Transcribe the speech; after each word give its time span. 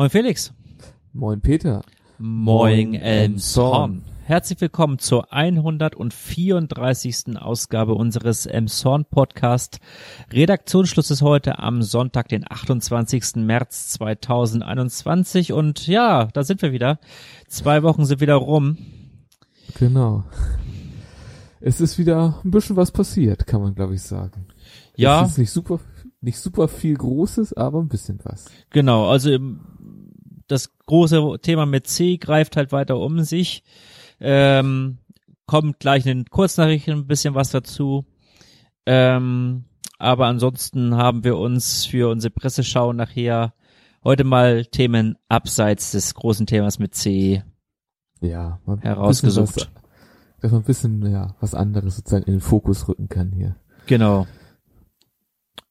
Moin 0.00 0.08
Felix. 0.08 0.54
Moin 1.12 1.42
Peter. 1.42 1.82
Moin 2.16 2.94
Elmshorn. 2.94 4.00
Herzlich 4.24 4.58
willkommen 4.62 4.98
zur 4.98 5.30
134. 5.30 7.36
Ausgabe 7.36 7.92
unseres 7.92 8.46
Elmshorn 8.46 9.04
Podcast. 9.04 9.78
Redaktionsschluss 10.32 11.10
ist 11.10 11.20
heute 11.20 11.58
am 11.58 11.82
Sonntag, 11.82 12.28
den 12.28 12.50
28. 12.50 13.44
März 13.44 13.90
2021 13.90 15.52
und 15.52 15.86
ja, 15.86 16.28
da 16.32 16.44
sind 16.44 16.62
wir 16.62 16.72
wieder. 16.72 16.98
Zwei 17.46 17.82
Wochen 17.82 18.06
sind 18.06 18.22
wieder 18.22 18.36
rum. 18.36 18.78
Genau. 19.78 20.24
Es 21.60 21.82
ist 21.82 21.98
wieder 21.98 22.40
ein 22.42 22.50
bisschen 22.50 22.76
was 22.76 22.90
passiert, 22.90 23.46
kann 23.46 23.60
man 23.60 23.74
glaube 23.74 23.96
ich 23.96 24.00
sagen. 24.00 24.46
Ja. 24.96 25.24
Es 25.24 25.32
ist 25.32 25.38
nicht 25.38 25.50
super, 25.50 25.78
nicht 26.22 26.38
super 26.38 26.68
viel 26.68 26.96
Großes, 26.96 27.52
aber 27.52 27.80
ein 27.80 27.88
bisschen 27.88 28.18
was. 28.22 28.46
Genau, 28.70 29.10
also 29.10 29.36
das 30.50 30.70
große 30.86 31.38
Thema 31.42 31.66
mit 31.66 31.86
C 31.86 32.16
greift 32.16 32.56
halt 32.56 32.72
weiter 32.72 32.98
um 32.98 33.22
sich. 33.22 33.62
Ähm, 34.20 34.98
kommt 35.46 35.80
gleich 35.80 36.06
in 36.06 36.18
den 36.18 36.24
Kurznachrichten 36.26 36.94
ein 36.94 37.06
bisschen 37.06 37.34
was 37.34 37.50
dazu. 37.50 38.04
Ähm, 38.86 39.64
aber 39.98 40.26
ansonsten 40.26 40.96
haben 40.96 41.24
wir 41.24 41.36
uns 41.36 41.84
für 41.84 42.10
unsere 42.10 42.32
Presseschau 42.32 42.92
nachher 42.92 43.54
heute 44.02 44.24
mal 44.24 44.64
Themen 44.64 45.16
abseits 45.28 45.92
des 45.92 46.14
großen 46.14 46.46
Themas 46.46 46.78
mit 46.78 46.94
C 46.94 47.42
ja, 48.20 48.60
herausgesucht. 48.80 49.56
Was, 49.56 49.68
dass 50.40 50.52
man 50.52 50.62
ein 50.62 50.64
bisschen 50.64 51.10
ja, 51.10 51.34
was 51.40 51.54
anderes 51.54 51.96
sozusagen 51.96 52.24
in 52.24 52.34
den 52.34 52.40
Fokus 52.40 52.88
rücken 52.88 53.08
kann 53.08 53.32
hier. 53.32 53.56
Genau. 53.86 54.26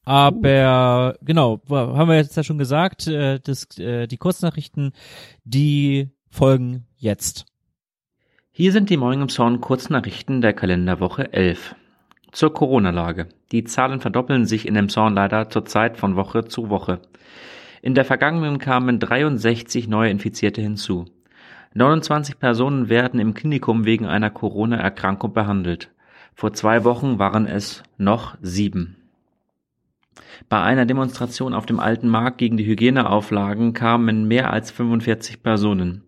Aber 0.09 1.18
genau, 1.22 1.62
haben 1.70 2.09
wir 2.09 2.16
jetzt 2.16 2.36
ja 2.36 2.41
schon 2.41 2.58
gesagt, 2.58 3.05
äh, 3.05 3.40
das, 3.40 3.77
äh, 3.77 4.08
die 4.08 4.18
Kurznachrichten, 4.18 4.94
die 5.44 6.09
folgen 6.32 6.88
jetzt. 6.98 7.45
Hier 8.49 8.71
sind 8.71 8.90
die 8.90 8.98
Morning 8.98 9.21
im 9.21 9.29
Zorn 9.29 9.62
Kurznachrichten 9.62 10.41
der 10.41 10.54
Kalenderwoche 10.54 11.32
11. 11.32 11.76
Zur 12.32 12.51
Corona-Lage. 12.51 13.27
Die 13.51 13.66
Zahlen 13.66 13.99
verdoppeln 13.99 14.48
sich 14.48 14.68
in 14.68 14.74
dem 14.74 14.90
Zorn 14.90 15.13
leider 15.13 15.51
zurzeit 15.51 15.96
von 15.96 16.16
Woche 16.16 16.46
zu 16.46 16.71
Woche. 16.71 17.01
In 17.84 17.94
der 17.94 18.04
vergangenen 18.04 18.57
kamen 18.57 18.99
63 18.99 19.88
neue 19.88 20.10
Infizierte 20.10 20.60
hinzu. 20.60 21.05
29 21.76 22.40
Personen 22.40 22.90
werden 22.90 23.20
im 23.20 23.35
Klinikum 23.35 23.85
wegen 23.85 24.07
einer 24.07 24.32
Corona-Erkrankung 24.32 25.34
behandelt. 25.34 25.91
Vor 26.34 26.54
zwei 26.54 26.84
Wochen 26.84 27.20
waren 27.20 27.46
es 27.46 27.84
noch 27.99 28.35
sieben. 28.41 28.98
Bei 30.48 30.62
einer 30.62 30.85
Demonstration 30.85 31.53
auf 31.53 31.65
dem 31.65 31.79
Alten 31.79 32.09
Markt 32.09 32.37
gegen 32.37 32.57
die 32.57 32.65
Hygieneauflagen 32.65 33.73
kamen 33.73 34.27
mehr 34.27 34.51
als 34.51 34.71
45 34.71 35.43
Personen. 35.43 36.03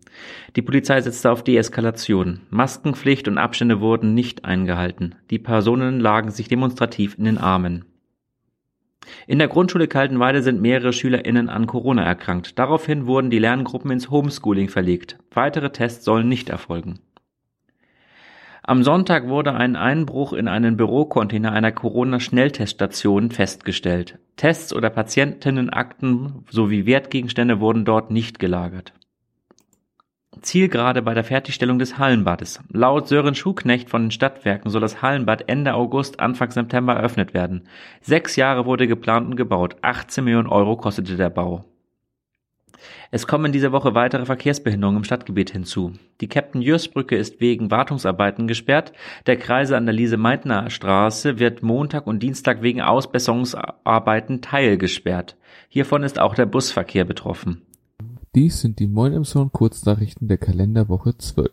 Die 0.56 0.62
Polizei 0.62 1.00
setzte 1.00 1.30
auf 1.30 1.42
Deeskalation. 1.42 2.40
Maskenpflicht 2.50 3.28
und 3.28 3.38
Abstände 3.38 3.80
wurden 3.80 4.14
nicht 4.14 4.44
eingehalten. 4.44 5.14
Die 5.30 5.38
Personen 5.38 6.00
lagen 6.00 6.30
sich 6.30 6.48
demonstrativ 6.48 7.16
in 7.18 7.24
den 7.24 7.38
Armen. 7.38 7.84
In 9.26 9.38
der 9.38 9.48
Grundschule 9.48 9.88
Kaltenweide 9.88 10.42
sind 10.42 10.60
mehrere 10.60 10.92
SchülerInnen 10.92 11.48
an 11.48 11.66
Corona 11.66 12.04
erkrankt. 12.04 12.58
Daraufhin 12.58 13.06
wurden 13.06 13.30
die 13.30 13.38
Lerngruppen 13.38 13.90
ins 13.90 14.10
Homeschooling 14.10 14.68
verlegt. 14.68 15.18
Weitere 15.32 15.70
Tests 15.70 16.04
sollen 16.04 16.28
nicht 16.28 16.50
erfolgen. 16.50 17.00
Am 18.64 18.84
Sonntag 18.84 19.26
wurde 19.26 19.54
ein 19.54 19.74
Einbruch 19.74 20.32
in 20.32 20.46
einen 20.46 20.76
Bürocontainer 20.76 21.50
einer 21.50 21.72
Corona-Schnellteststation 21.72 23.32
festgestellt. 23.32 24.20
Tests 24.36 24.72
oder 24.72 24.88
Patientinnenakten 24.88 26.44
sowie 26.48 26.86
Wertgegenstände 26.86 27.58
wurden 27.58 27.84
dort 27.84 28.12
nicht 28.12 28.38
gelagert. 28.38 28.92
Zielgerade 30.42 31.02
bei 31.02 31.12
der 31.12 31.24
Fertigstellung 31.24 31.80
des 31.80 31.98
Hallenbades. 31.98 32.60
Laut 32.70 33.08
Sören 33.08 33.34
Schuhknecht 33.34 33.90
von 33.90 34.04
den 34.04 34.10
Stadtwerken 34.12 34.70
soll 34.70 34.80
das 34.80 35.02
Hallenbad 35.02 35.48
Ende 35.48 35.74
August, 35.74 36.20
Anfang 36.20 36.52
September 36.52 36.94
eröffnet 36.94 37.34
werden. 37.34 37.64
Sechs 38.00 38.36
Jahre 38.36 38.64
wurde 38.64 38.86
geplant 38.86 39.26
und 39.26 39.36
gebaut. 39.36 39.76
18 39.82 40.22
Millionen 40.22 40.48
Euro 40.48 40.76
kostete 40.76 41.16
der 41.16 41.30
Bau. 41.30 41.64
Es 43.10 43.26
kommen 43.26 43.52
diese 43.52 43.72
Woche 43.72 43.94
weitere 43.94 44.26
Verkehrsbehinderungen 44.26 44.98
im 44.98 45.04
Stadtgebiet 45.04 45.50
hinzu. 45.50 45.92
Die 46.20 46.28
Captain 46.28 46.62
Jörs 46.62 46.88
Brücke 46.88 47.16
ist 47.16 47.40
wegen 47.40 47.70
Wartungsarbeiten 47.70 48.46
gesperrt. 48.46 48.92
Der 49.26 49.36
Kreise 49.36 49.76
an 49.76 49.86
der 49.86 49.94
Lise-Meitner 49.94 50.70
Straße 50.70 51.38
wird 51.38 51.62
Montag 51.62 52.06
und 52.06 52.22
Dienstag 52.22 52.62
wegen 52.62 52.80
Ausbesserungsarbeiten 52.80 54.40
teilgesperrt. 54.40 55.36
Hiervon 55.68 56.02
ist 56.02 56.18
auch 56.18 56.34
der 56.34 56.46
Busverkehr 56.46 57.04
betroffen. 57.04 57.62
Dies 58.34 58.60
sind 58.60 58.78
die 58.78 58.86
Moin 58.86 59.12
im 59.12 59.24
Sound 59.24 59.52
Kurznachrichten 59.52 60.26
der 60.28 60.38
Kalenderwoche 60.38 61.18
12. 61.18 61.50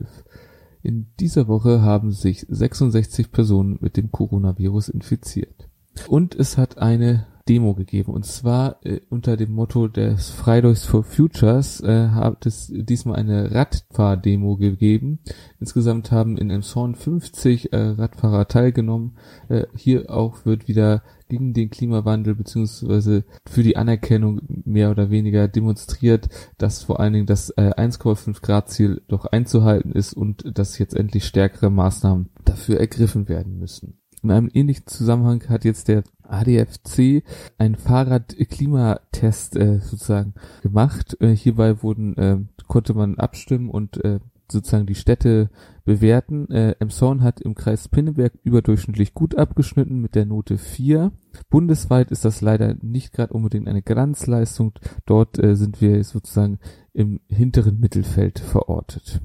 In 0.82 1.08
dieser 1.20 1.48
Woche 1.50 1.82
haben 1.82 2.12
sich 2.12 2.46
66 2.48 3.32
Personen 3.32 3.78
mit 3.82 3.98
dem 3.98 4.12
Coronavirus 4.12 4.90
infiziert. 4.90 5.68
Und 6.08 6.36
es 6.36 6.58
hat 6.58 6.78
eine 6.78 7.28
Demo 7.50 7.74
gegeben. 7.74 8.14
Und 8.14 8.26
zwar 8.26 8.78
äh, 8.86 9.02
unter 9.10 9.36
dem 9.36 9.52
Motto 9.52 9.88
des 9.88 10.30
Fridays 10.30 10.86
for 10.86 11.04
Futures 11.04 11.82
äh, 11.82 12.10
hat 12.10 12.46
es 12.46 12.72
diesmal 12.74 13.16
eine 13.16 13.52
Radfahrdemo 13.54 14.56
gegeben. 14.58 15.20
Insgesamt 15.60 16.12
haben 16.12 16.38
in 16.38 16.52
Emshorn 16.52 16.94
50 16.94 17.74
äh, 17.74 17.78
Radfahrer 17.78 18.48
teilgenommen. 18.48 19.18
Äh, 19.50 19.66
hier 19.76 20.12
auch 20.12 20.46
wird 20.46 20.68
wieder 20.68 21.02
gegen 21.28 21.54
den 21.54 21.70
Klimawandel 21.70 22.36
beziehungsweise 22.36 23.24
für 23.48 23.64
die 23.64 23.78
Anerkennung 23.78 24.42
mehr 24.66 24.92
oder 24.92 25.10
weniger 25.10 25.48
demonstriert, 25.48 26.30
dass 26.58 26.84
vor 26.84 27.00
allen 27.00 27.14
Dingen 27.14 27.26
das 27.26 27.50
äh, 27.52 27.72
1,5 27.72 28.42
Grad 28.42 28.70
Ziel 28.70 29.02
doch 29.08 29.26
einzuhalten 29.26 29.92
ist 29.92 30.14
und 30.14 30.58
dass 30.58 30.78
jetzt 30.78 30.96
endlich 30.96 31.26
stärkere 31.26 31.72
Maßnahmen 31.72 32.30
dafür 32.46 32.80
ergriffen 32.80 33.28
werden 33.28 33.58
müssen. 33.58 33.99
In 34.24 34.32
einem 34.32 34.50
ähnlichen 34.54 34.88
Zusammenhang 34.88 35.44
hat 35.50 35.66
jetzt 35.66 35.88
der 35.88 36.04
ADFC 36.24 37.24
einen 37.58 37.76
Fahrradklimatest 37.76 39.56
äh, 39.56 39.80
sozusagen 39.80 40.34
gemacht. 40.62 41.18
Äh, 41.22 41.36
hierbei 41.36 41.82
wurden 41.82 42.18
äh, 42.18 42.38
konnte 42.68 42.94
man 42.94 43.18
abstimmen 43.18 43.70
und 43.70 44.04
äh, 44.04 44.20
sozusagen 44.52 44.86
die 44.86 44.96
Städte 44.96 45.50
bewerten. 45.86 46.50
Äh, 46.52 46.76
Emshorn 46.80 47.24
hat 47.24 47.42
im 47.42 47.56
Kreis 47.56 47.88
Pinneberg 47.88 48.34
überdurchschnittlich 48.44 49.14
gut 49.14 49.36
abgeschnitten 49.36 50.00
mit 50.02 50.16
der 50.16 50.26
Note 50.26 50.58
4. 50.58 51.12
Bundesweit 51.50 52.12
ist 52.12 52.26
das 52.26 52.42
leider 52.42 52.76
nicht 52.82 53.14
gerade 53.14 53.34
unbedingt 53.34 53.68
eine 53.68 53.82
Glanzleistung. 53.82 54.74
Dort 55.06 55.42
äh, 55.42 55.56
sind 55.56 55.82
wir 55.82 56.04
sozusagen 56.04 56.60
im 56.94 57.22
hinteren 57.30 57.80
Mittelfeld 57.80 58.40
verortet. 58.40 59.22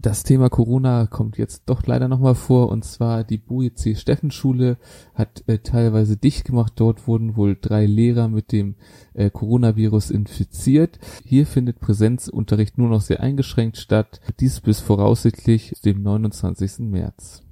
Das 0.00 0.22
Thema 0.22 0.48
Corona 0.48 1.06
kommt 1.06 1.38
jetzt 1.38 1.64
doch 1.66 1.84
leider 1.84 2.06
nochmal 2.06 2.36
vor 2.36 2.68
und 2.68 2.84
zwar 2.84 3.24
die 3.24 3.36
Boje 3.36 3.74
C. 3.74 3.96
Steffen 3.96 4.30
Schule 4.30 4.76
hat 5.12 5.42
äh, 5.48 5.58
teilweise 5.58 6.16
dicht 6.16 6.44
gemacht. 6.44 6.74
Dort 6.76 7.08
wurden 7.08 7.34
wohl 7.34 7.58
drei 7.60 7.84
Lehrer 7.84 8.28
mit 8.28 8.52
dem 8.52 8.76
äh, 9.14 9.28
Coronavirus 9.28 10.10
infiziert. 10.10 11.00
Hier 11.24 11.46
findet 11.46 11.80
Präsenzunterricht 11.80 12.78
nur 12.78 12.88
noch 12.88 13.00
sehr 13.00 13.18
eingeschränkt 13.18 13.76
statt. 13.76 14.20
Dies 14.38 14.60
bis 14.60 14.78
voraussichtlich 14.78 15.72
dem 15.84 16.00
29. 16.04 16.78
März. 16.78 17.42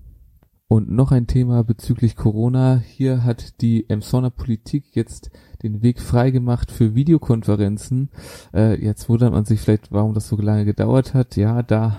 Und 0.68 0.88
noch 0.88 1.10
ein 1.10 1.26
Thema 1.26 1.64
bezüglich 1.64 2.14
Corona. 2.14 2.76
Hier 2.76 3.24
hat 3.24 3.60
die 3.60 3.90
Emsonner 3.90 4.30
Politik 4.30 4.94
jetzt 4.94 5.30
den 5.62 5.82
Weg 5.82 6.00
freigemacht 6.00 6.70
für 6.70 6.94
Videokonferenzen. 6.94 8.10
Äh, 8.54 8.82
jetzt 8.82 9.08
wundert 9.08 9.32
man 9.32 9.44
sich 9.44 9.60
vielleicht, 9.60 9.92
warum 9.92 10.14
das 10.14 10.28
so 10.28 10.36
lange 10.36 10.64
gedauert 10.64 11.14
hat. 11.14 11.36
Ja, 11.36 11.62
da 11.62 11.96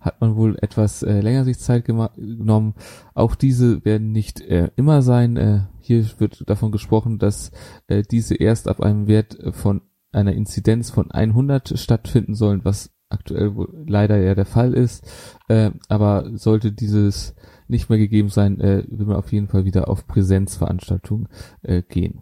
hat 0.00 0.20
man 0.20 0.36
wohl 0.36 0.56
etwas 0.60 1.02
äh, 1.02 1.20
länger 1.20 1.44
sich 1.44 1.58
Zeit 1.58 1.84
genommen. 1.84 2.74
Auch 3.14 3.34
diese 3.34 3.84
werden 3.84 4.12
nicht 4.12 4.40
äh, 4.40 4.70
immer 4.76 5.02
sein. 5.02 5.36
Äh, 5.36 5.60
hier 5.80 6.04
wird 6.18 6.48
davon 6.48 6.72
gesprochen, 6.72 7.18
dass 7.18 7.50
äh, 7.88 8.02
diese 8.02 8.34
erst 8.34 8.68
ab 8.68 8.80
einem 8.80 9.06
Wert 9.06 9.38
von 9.52 9.82
einer 10.12 10.32
Inzidenz 10.32 10.90
von 10.90 11.10
100 11.10 11.78
stattfinden 11.78 12.34
sollen, 12.34 12.64
was 12.64 12.90
aktuell 13.10 13.54
wohl 13.54 13.84
leider 13.86 14.18
ja 14.18 14.34
der 14.34 14.44
Fall 14.44 14.74
ist. 14.74 15.06
Äh, 15.48 15.70
aber 15.88 16.30
sollte 16.34 16.72
dieses 16.72 17.34
nicht 17.68 17.90
mehr 17.90 17.98
gegeben 17.98 18.28
sein, 18.28 18.60
äh, 18.60 18.84
will 18.88 19.06
man 19.06 19.16
auf 19.16 19.32
jeden 19.32 19.48
Fall 19.48 19.64
wieder 19.64 19.88
auf 19.88 20.06
Präsenzveranstaltungen 20.06 21.28
äh, 21.62 21.82
gehen. 21.82 22.20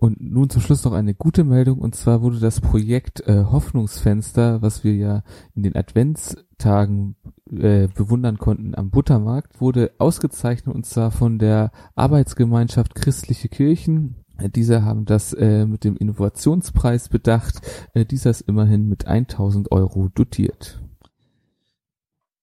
Und 0.00 0.20
nun 0.20 0.48
zum 0.48 0.62
Schluss 0.62 0.84
noch 0.84 0.92
eine 0.92 1.12
gute 1.12 1.42
Meldung, 1.42 1.80
und 1.80 1.96
zwar 1.96 2.22
wurde 2.22 2.38
das 2.38 2.60
Projekt 2.60 3.26
äh, 3.26 3.46
Hoffnungsfenster, 3.50 4.62
was 4.62 4.84
wir 4.84 4.94
ja 4.94 5.24
in 5.56 5.64
den 5.64 5.74
Adventstagen 5.74 7.16
äh, 7.50 7.88
bewundern 7.88 8.38
konnten 8.38 8.76
am 8.76 8.90
Buttermarkt, 8.90 9.60
wurde 9.60 9.90
ausgezeichnet 9.98 10.72
und 10.72 10.86
zwar 10.86 11.10
von 11.10 11.40
der 11.40 11.72
Arbeitsgemeinschaft 11.96 12.94
Christliche 12.94 13.48
Kirchen. 13.48 14.14
Diese 14.54 14.84
haben 14.84 15.04
das 15.04 15.32
äh, 15.32 15.66
mit 15.66 15.82
dem 15.82 15.96
Innovationspreis 15.96 17.08
bedacht. 17.08 17.60
Äh, 17.92 18.04
dieser 18.04 18.30
ist 18.30 18.42
immerhin 18.42 18.88
mit 18.88 19.08
1000 19.08 19.72
Euro 19.72 20.10
dotiert. 20.14 20.80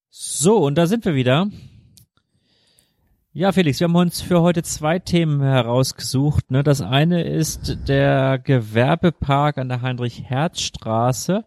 So, 0.09 0.57
und 0.57 0.77
da 0.77 0.87
sind 0.87 1.05
wir 1.05 1.15
wieder. 1.15 1.47
Ja, 3.37 3.51
Felix, 3.51 3.81
wir 3.81 3.89
haben 3.89 3.95
uns 3.97 4.21
für 4.21 4.41
heute 4.41 4.63
zwei 4.63 4.97
Themen 4.97 5.41
herausgesucht. 5.41 6.51
Ne? 6.51 6.63
Das 6.63 6.79
eine 6.79 7.21
ist 7.21 7.79
der 7.89 8.39
Gewerbepark 8.39 9.57
an 9.57 9.67
der 9.67 9.81
Heinrich-Herz-Straße 9.81 11.43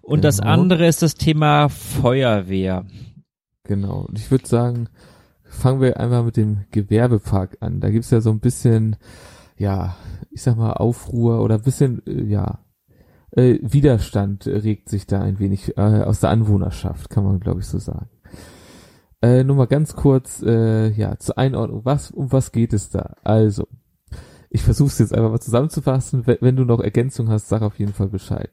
und 0.00 0.16
genau. 0.16 0.22
das 0.22 0.40
andere 0.40 0.84
ist 0.84 1.00
das 1.00 1.14
Thema 1.14 1.68
Feuerwehr. 1.68 2.86
Genau. 3.62 4.00
Und 4.00 4.18
ich 4.18 4.32
würde 4.32 4.48
sagen, 4.48 4.88
fangen 5.44 5.80
wir 5.80 6.00
einmal 6.00 6.24
mit 6.24 6.36
dem 6.36 6.64
Gewerbepark 6.72 7.58
an. 7.60 7.78
Da 7.78 7.90
gibt's 7.90 8.10
ja 8.10 8.20
so 8.20 8.30
ein 8.30 8.40
bisschen, 8.40 8.96
ja, 9.56 9.94
ich 10.32 10.42
sag 10.42 10.56
mal, 10.56 10.72
Aufruhr 10.72 11.40
oder 11.40 11.54
ein 11.54 11.62
bisschen, 11.62 12.02
äh, 12.04 12.24
ja, 12.24 12.58
äh, 13.30 13.60
Widerstand 13.62 14.48
regt 14.48 14.88
sich 14.88 15.06
da 15.06 15.20
ein 15.20 15.38
wenig 15.38 15.78
äh, 15.78 16.02
aus 16.02 16.18
der 16.18 16.30
Anwohnerschaft, 16.30 17.10
kann 17.10 17.22
man 17.22 17.38
glaube 17.38 17.60
ich 17.60 17.66
so 17.66 17.78
sagen. 17.78 18.08
Äh, 19.22 19.44
nur 19.44 19.56
mal 19.56 19.66
ganz 19.66 19.94
kurz, 19.94 20.42
äh, 20.42 20.88
ja, 20.90 21.18
zur 21.18 21.38
Einordnung, 21.38 21.84
was, 21.84 22.10
um 22.10 22.32
was 22.32 22.50
geht 22.50 22.72
es 22.72 22.90
da? 22.90 23.14
Also, 23.22 23.68
ich 24.50 24.62
versuche 24.62 24.88
es 24.88 24.98
jetzt 24.98 25.14
einfach 25.14 25.30
mal 25.30 25.40
zusammenzufassen. 25.40 26.26
Wenn, 26.26 26.56
du 26.56 26.64
noch 26.64 26.80
Ergänzung 26.80 27.28
hast, 27.28 27.48
sag 27.48 27.62
auf 27.62 27.78
jeden 27.78 27.94
Fall 27.94 28.08
Bescheid. 28.08 28.50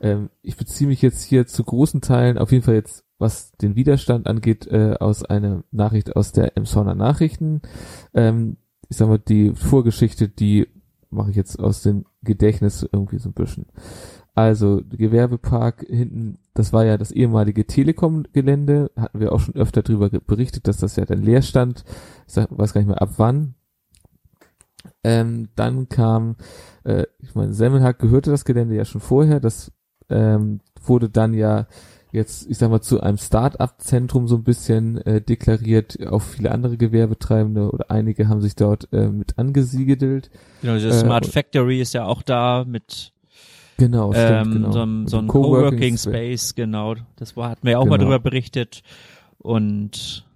Ähm, 0.00 0.30
ich 0.42 0.56
beziehe 0.56 0.88
mich 0.88 1.02
jetzt 1.02 1.24
hier 1.24 1.46
zu 1.46 1.62
großen 1.62 2.00
Teilen, 2.00 2.38
auf 2.38 2.52
jeden 2.52 2.64
Fall 2.64 2.74
jetzt, 2.74 3.04
was 3.18 3.52
den 3.52 3.74
Widerstand 3.74 4.28
angeht, 4.28 4.66
äh, 4.66 4.94
aus 4.98 5.24
einer 5.24 5.64
Nachricht 5.72 6.16
aus 6.16 6.32
der 6.32 6.56
Emsonner 6.56 6.94
Nachrichten. 6.94 7.60
Ähm, 8.14 8.56
ich 8.88 8.96
sag 8.96 9.08
mal, 9.08 9.18
die 9.18 9.54
Vorgeschichte, 9.54 10.28
die 10.28 10.68
mache 11.10 11.30
ich 11.30 11.36
jetzt 11.36 11.58
aus 11.58 11.82
dem 11.82 12.06
Gedächtnis 12.22 12.86
irgendwie 12.90 13.18
so 13.18 13.30
ein 13.30 13.34
bisschen. 13.34 13.66
Also 14.36 14.82
Gewerbepark 14.90 15.86
hinten, 15.88 16.36
das 16.52 16.74
war 16.74 16.84
ja 16.84 16.98
das 16.98 17.10
ehemalige 17.10 17.66
Telekom-Gelände, 17.66 18.90
hatten 18.94 19.18
wir 19.18 19.32
auch 19.32 19.40
schon 19.40 19.54
öfter 19.54 19.82
darüber 19.82 20.10
berichtet, 20.10 20.68
dass 20.68 20.76
das 20.76 20.96
ja 20.96 21.06
dann 21.06 21.22
leer 21.22 21.40
stand. 21.40 21.84
Ich 22.26 22.34
sag, 22.34 22.48
weiß 22.50 22.74
gar 22.74 22.82
nicht 22.82 22.88
mehr 22.88 23.00
ab 23.00 23.14
wann. 23.16 23.54
Ähm, 25.02 25.48
dann 25.56 25.88
kam, 25.88 26.36
äh, 26.84 27.04
ich 27.20 27.34
meine, 27.34 27.54
Semmelhack 27.54 27.98
gehörte 27.98 28.30
das 28.30 28.44
Gelände 28.44 28.76
ja 28.76 28.84
schon 28.84 29.00
vorher, 29.00 29.40
das 29.40 29.72
ähm, 30.10 30.60
wurde 30.84 31.08
dann 31.08 31.32
ja 31.32 31.66
jetzt, 32.12 32.46
ich 32.50 32.58
sag 32.58 32.70
mal, 32.70 32.82
zu 32.82 33.00
einem 33.00 33.16
Start-up-Zentrum 33.16 34.28
so 34.28 34.36
ein 34.36 34.44
bisschen 34.44 34.98
äh, 34.98 35.22
deklariert. 35.22 36.06
Auch 36.06 36.22
viele 36.22 36.50
andere 36.50 36.76
Gewerbetreibende 36.76 37.70
oder 37.70 37.90
einige 37.90 38.28
haben 38.28 38.42
sich 38.42 38.54
dort 38.54 38.92
äh, 38.92 39.08
mit 39.08 39.38
angesiedelt. 39.38 40.30
Genau, 40.60 40.74
diese 40.74 40.92
Smart 40.92 41.26
äh, 41.26 41.30
Factory 41.30 41.80
ist 41.80 41.94
ja 41.94 42.04
auch 42.04 42.22
da 42.22 42.64
mit 42.66 43.12
Genau, 43.78 44.12
stimmt, 44.12 44.46
ähm, 44.46 44.52
genau. 44.52 44.72
So, 44.72 44.82
ein, 44.82 45.06
so 45.06 45.18
ein 45.18 45.26
Coworking 45.26 45.98
Space, 45.98 46.54
genau. 46.54 46.94
Das 47.16 47.36
war, 47.36 47.50
hatten 47.50 47.64
wir 47.64 47.72
ja 47.72 47.78
auch 47.78 47.84
genau. 47.84 47.96
mal 47.96 48.02
drüber 48.02 48.18
berichtet. 48.18 48.82
Und 49.38 50.26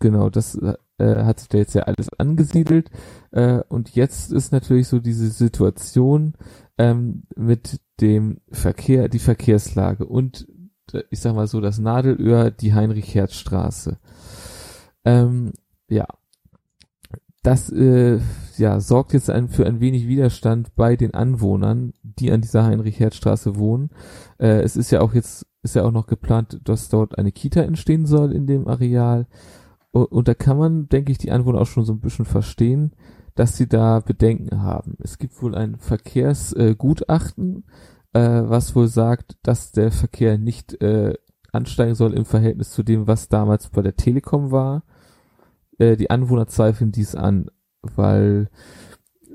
genau, 0.00 0.30
das 0.30 0.56
äh, 0.56 0.74
hat 0.98 1.40
sich 1.40 1.48
da 1.48 1.58
jetzt 1.58 1.74
ja 1.74 1.82
alles 1.82 2.08
angesiedelt. 2.18 2.90
Äh, 3.30 3.60
und 3.68 3.94
jetzt 3.94 4.32
ist 4.32 4.52
natürlich 4.52 4.88
so 4.88 4.98
diese 4.98 5.30
Situation 5.30 6.34
ähm, 6.76 7.22
mit 7.36 7.80
dem 8.00 8.40
Verkehr, 8.50 9.08
die 9.08 9.18
Verkehrslage 9.18 10.06
und 10.06 10.48
äh, 10.92 11.02
ich 11.10 11.20
sag 11.20 11.34
mal 11.34 11.46
so 11.46 11.60
das 11.60 11.78
Nadelöhr, 11.78 12.50
die 12.50 12.74
Heinrich-Herz-Straße. 12.74 13.98
Ähm, 15.04 15.52
ja, 15.88 16.06
das 17.42 17.70
äh, 17.72 18.18
ja, 18.58 18.80
sorgt 18.80 19.14
jetzt 19.14 19.30
ein, 19.30 19.48
für 19.48 19.66
ein 19.66 19.80
wenig 19.80 20.06
Widerstand 20.06 20.74
bei 20.76 20.96
den 20.96 21.14
Anwohnern, 21.14 21.94
die 22.02 22.30
an 22.30 22.42
dieser 22.42 22.64
Heinrich-Herz-Straße 22.64 23.56
wohnen. 23.56 23.90
Äh, 24.38 24.60
es 24.60 24.76
ist 24.76 24.90
ja 24.90 25.00
auch 25.00 25.14
jetzt, 25.14 25.46
ist 25.62 25.74
ja 25.74 25.84
auch 25.84 25.92
noch 25.92 26.06
geplant, 26.06 26.60
dass 26.64 26.90
dort 26.90 27.18
eine 27.18 27.32
Kita 27.32 27.62
entstehen 27.62 28.06
soll 28.06 28.32
in 28.32 28.46
dem 28.46 28.68
Areal. 28.68 29.26
Und, 29.90 30.06
und 30.06 30.28
da 30.28 30.34
kann 30.34 30.58
man, 30.58 30.88
denke 30.88 31.12
ich, 31.12 31.18
die 31.18 31.30
Anwohner 31.30 31.62
auch 31.62 31.66
schon 31.66 31.84
so 31.84 31.94
ein 31.94 32.00
bisschen 32.00 32.26
verstehen, 32.26 32.92
dass 33.34 33.56
sie 33.56 33.68
da 33.68 34.00
Bedenken 34.00 34.62
haben. 34.62 34.96
Es 35.02 35.16
gibt 35.16 35.40
wohl 35.42 35.54
ein 35.54 35.78
Verkehrsgutachten, 35.78 37.64
äh, 38.12 38.20
äh, 38.20 38.50
was 38.50 38.76
wohl 38.76 38.88
sagt, 38.88 39.38
dass 39.42 39.72
der 39.72 39.92
Verkehr 39.92 40.36
nicht 40.36 40.82
äh, 40.82 41.14
ansteigen 41.52 41.94
soll 41.94 42.12
im 42.12 42.26
Verhältnis 42.26 42.70
zu 42.70 42.82
dem, 42.82 43.06
was 43.06 43.28
damals 43.28 43.70
bei 43.70 43.80
der 43.80 43.96
Telekom 43.96 44.50
war 44.50 44.82
äh, 45.80 45.96
die 45.96 46.10
Anwohner 46.10 46.46
zweifeln 46.46 46.92
dies 46.92 47.14
an, 47.14 47.50
weil 47.82 48.48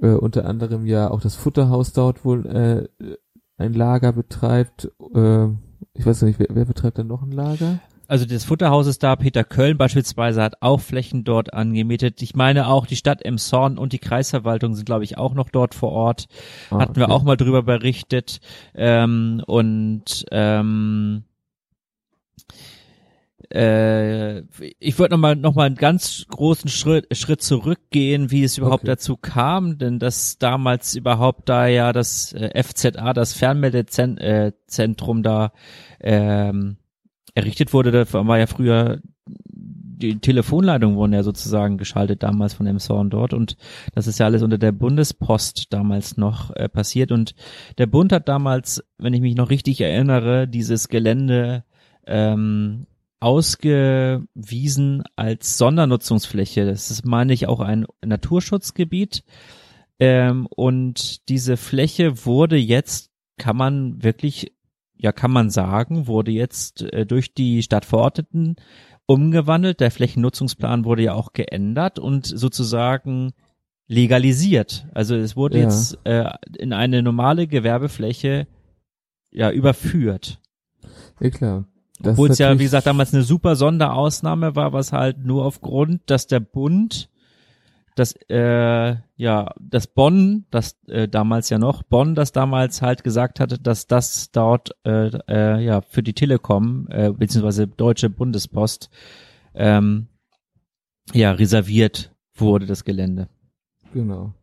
äh, 0.02 0.10
unter 0.10 0.46
anderem 0.46 0.86
ja 0.86 1.10
auch 1.10 1.22
das 1.22 1.36
Futterhaus 1.36 1.92
dort 1.94 2.24
wohl 2.24 2.46
äh, 2.46 3.16
ein 3.58 3.74
Lager 3.74 4.14
betreibt. 4.14 4.92
Äh, 5.14 5.48
ich 5.94 6.06
weiß 6.06 6.22
nicht, 6.24 6.40
wer, 6.40 6.48
wer 6.52 6.66
betreibt 6.66 7.00
dann 7.00 7.08
noch 7.08 7.24
ein 7.24 7.32
Lager? 7.32 7.80
Also 8.08 8.26
das 8.26 8.44
Futterhaus 8.44 8.86
ist 8.86 9.02
da, 9.02 9.16
Peter 9.16 9.44
Köln 9.44 9.78
beispielsweise 9.78 10.44
hat 10.44 10.62
auch 10.62 10.80
Flächen 10.80 11.24
dort 11.24 11.56
angemietet. 11.56 12.22
Ich 12.22 12.36
meine 12.36 12.68
auch 12.68 12.86
die 12.86 12.96
Stadt 12.96 13.26
Emshorn 13.26 13.80
und 13.80 13.94
die 13.94 14.00
Kreisverwaltung 14.00 14.76
sind, 14.76 14.86
glaube 14.86 15.04
ich, 15.04 15.18
auch 15.18 15.34
noch 15.34 15.50
dort 15.50 15.74
vor 15.74 15.92
Ort. 15.92 16.28
Ah, 16.70 16.80
Hatten 16.80 16.92
okay. 16.92 17.00
wir 17.00 17.10
auch 17.10 17.24
mal 17.24 17.38
drüber 17.38 17.64
berichtet. 17.64 18.42
Ähm, 18.76 19.42
und 19.48 20.26
ähm, 20.32 21.24
äh, 23.52 24.40
ich 24.80 24.98
würde 24.98 25.14
nochmal 25.14 25.36
noch 25.36 25.56
mal 25.56 25.66
einen 25.66 25.76
ganz 25.76 26.26
großen 26.30 26.70
Schritt, 26.70 27.16
Schritt 27.16 27.42
zurückgehen, 27.42 28.32
wie 28.32 28.44
es 28.44 28.58
überhaupt 28.58 28.84
okay. 28.84 28.92
dazu 28.92 29.18
kam, 29.18 29.78
denn 29.78 30.00
dass 30.00 30.38
damals 30.38 30.96
überhaupt 30.96 31.50
da 31.50 31.68
ja 31.68 31.94
das 31.94 32.34
äh, 32.34 32.62
FZA, 32.62 33.14
das 33.14 33.34
Fernmeldezentrum 33.34 35.20
äh, 35.20 35.22
da 35.22 35.52
ähm, 36.00 36.78
errichtet 37.34 37.74
wurde, 37.74 37.92
da 37.92 38.28
war 38.28 38.40
ja 38.40 38.48
früher 38.48 39.02
die 39.98 40.20
Telefonleitungen 40.20 40.98
wurden 40.98 41.14
ja 41.14 41.24
sozusagen 41.24 41.78
geschaltet 41.78 42.22
damals 42.22 42.54
von 42.54 42.66
dem 42.66 42.80
Zorn 42.80 43.10
dort 43.10 43.34
und 43.34 43.56
das 43.94 44.08
ist 44.08 44.20
ja 44.20 44.26
alles 44.26 44.44
unter 44.44 44.58
der 44.58 44.74
Bundespost 44.74 45.72
damals 45.72 46.18
noch 46.18 46.52
äh, 46.56 46.68
passiert 46.68 47.12
und 47.12 47.34
der 47.78 47.88
Bund 47.88 48.12
hat 48.12 48.28
damals, 48.28 48.84
wenn 48.98 49.14
ich 49.14 49.22
mich 49.22 49.36
noch 49.36 49.50
richtig 49.50 49.80
erinnere, 49.80 50.48
dieses 50.48 50.90
Gelände 50.90 51.64
ähm, 52.06 52.88
ausgewiesen 53.20 55.04
als 55.16 55.58
Sondernutzungsfläche. 55.58 56.66
Das 56.66 56.92
ist, 56.92 57.06
meine 57.06 57.34
ich, 57.34 57.48
auch 57.48 57.60
ein 57.60 57.86
Naturschutzgebiet. 58.04 59.24
Ähm, 60.00 60.48
und 60.48 61.30
diese 61.30 61.58
Fläche 61.58 62.26
wurde 62.26 62.58
jetzt, 62.58 63.12
kann 63.38 63.58
man 63.58 64.04
wirklich, 64.04 64.54
ja, 64.98 65.12
kann 65.12 65.32
man 65.32 65.50
sagen, 65.50 66.08
wurde 66.08 66.32
jetzt 66.32 66.82
äh, 66.82 67.06
durch 67.06 67.34
die 67.34 67.64
Stadtverordneten 67.64 68.58
umgewandelt. 69.06 69.80
Der 69.80 69.92
Flächennutzungsplan 69.92 70.86
wurde 70.86 71.04
ja 71.04 71.14
auch 71.14 71.34
geändert 71.34 72.00
und 72.00 72.26
sozusagen 72.26 73.34
legalisiert. 73.88 74.88
Also 74.94 75.16
es 75.16 75.36
wurde 75.36 75.60
ja. 75.60 75.66
jetzt 75.66 75.98
äh, 76.04 76.30
in 76.58 76.74
eine 76.74 77.04
normale 77.04 77.48
Gewerbefläche 77.48 78.48
ja 79.32 79.52
überführt. 79.52 80.42
Ja 81.20 81.30
klar. 81.30 81.66
Obwohl 82.04 82.30
es 82.30 82.40
ja, 82.40 82.58
wie 82.60 82.64
gesagt, 82.64 82.88
damals 82.88 83.14
eine 83.14 83.24
super 83.24 83.56
Sonderausnahme 83.56 84.56
war, 84.56 84.74
was 84.74 84.92
halt 84.92 85.26
nur 85.26 85.46
aufgrund, 85.46 86.02
dass 86.10 86.28
der 86.28 86.42
Bund 86.42 87.10
das 87.96 88.14
äh, 88.30 88.96
ja 89.16 89.54
das 89.60 89.88
Bonn, 89.88 90.46
das 90.52 90.78
äh, 90.88 91.08
damals 91.08 91.50
ja 91.50 91.58
noch 91.58 91.84
Bonn, 91.84 92.14
das 92.14 92.34
damals 92.34 92.82
halt 92.82 93.04
gesagt 93.04 93.40
hatte, 93.40 93.58
dass 93.58 93.88
das 93.88 94.32
dort 94.32 94.72
äh, 94.86 95.08
äh, 95.30 95.64
ja 95.64 95.82
für 95.82 96.04
die 96.04 96.14
Telekom 96.14 96.88
äh, 96.90 97.12
beziehungsweise 97.12 97.68
Deutsche 97.68 98.10
Bundespost 98.10 98.90
ähm, 99.54 100.08
ja 101.14 101.32
reserviert 101.32 102.14
wurde 102.36 102.66
das 102.66 102.84
Gelände. 102.84 103.30
Genau. 103.94 104.34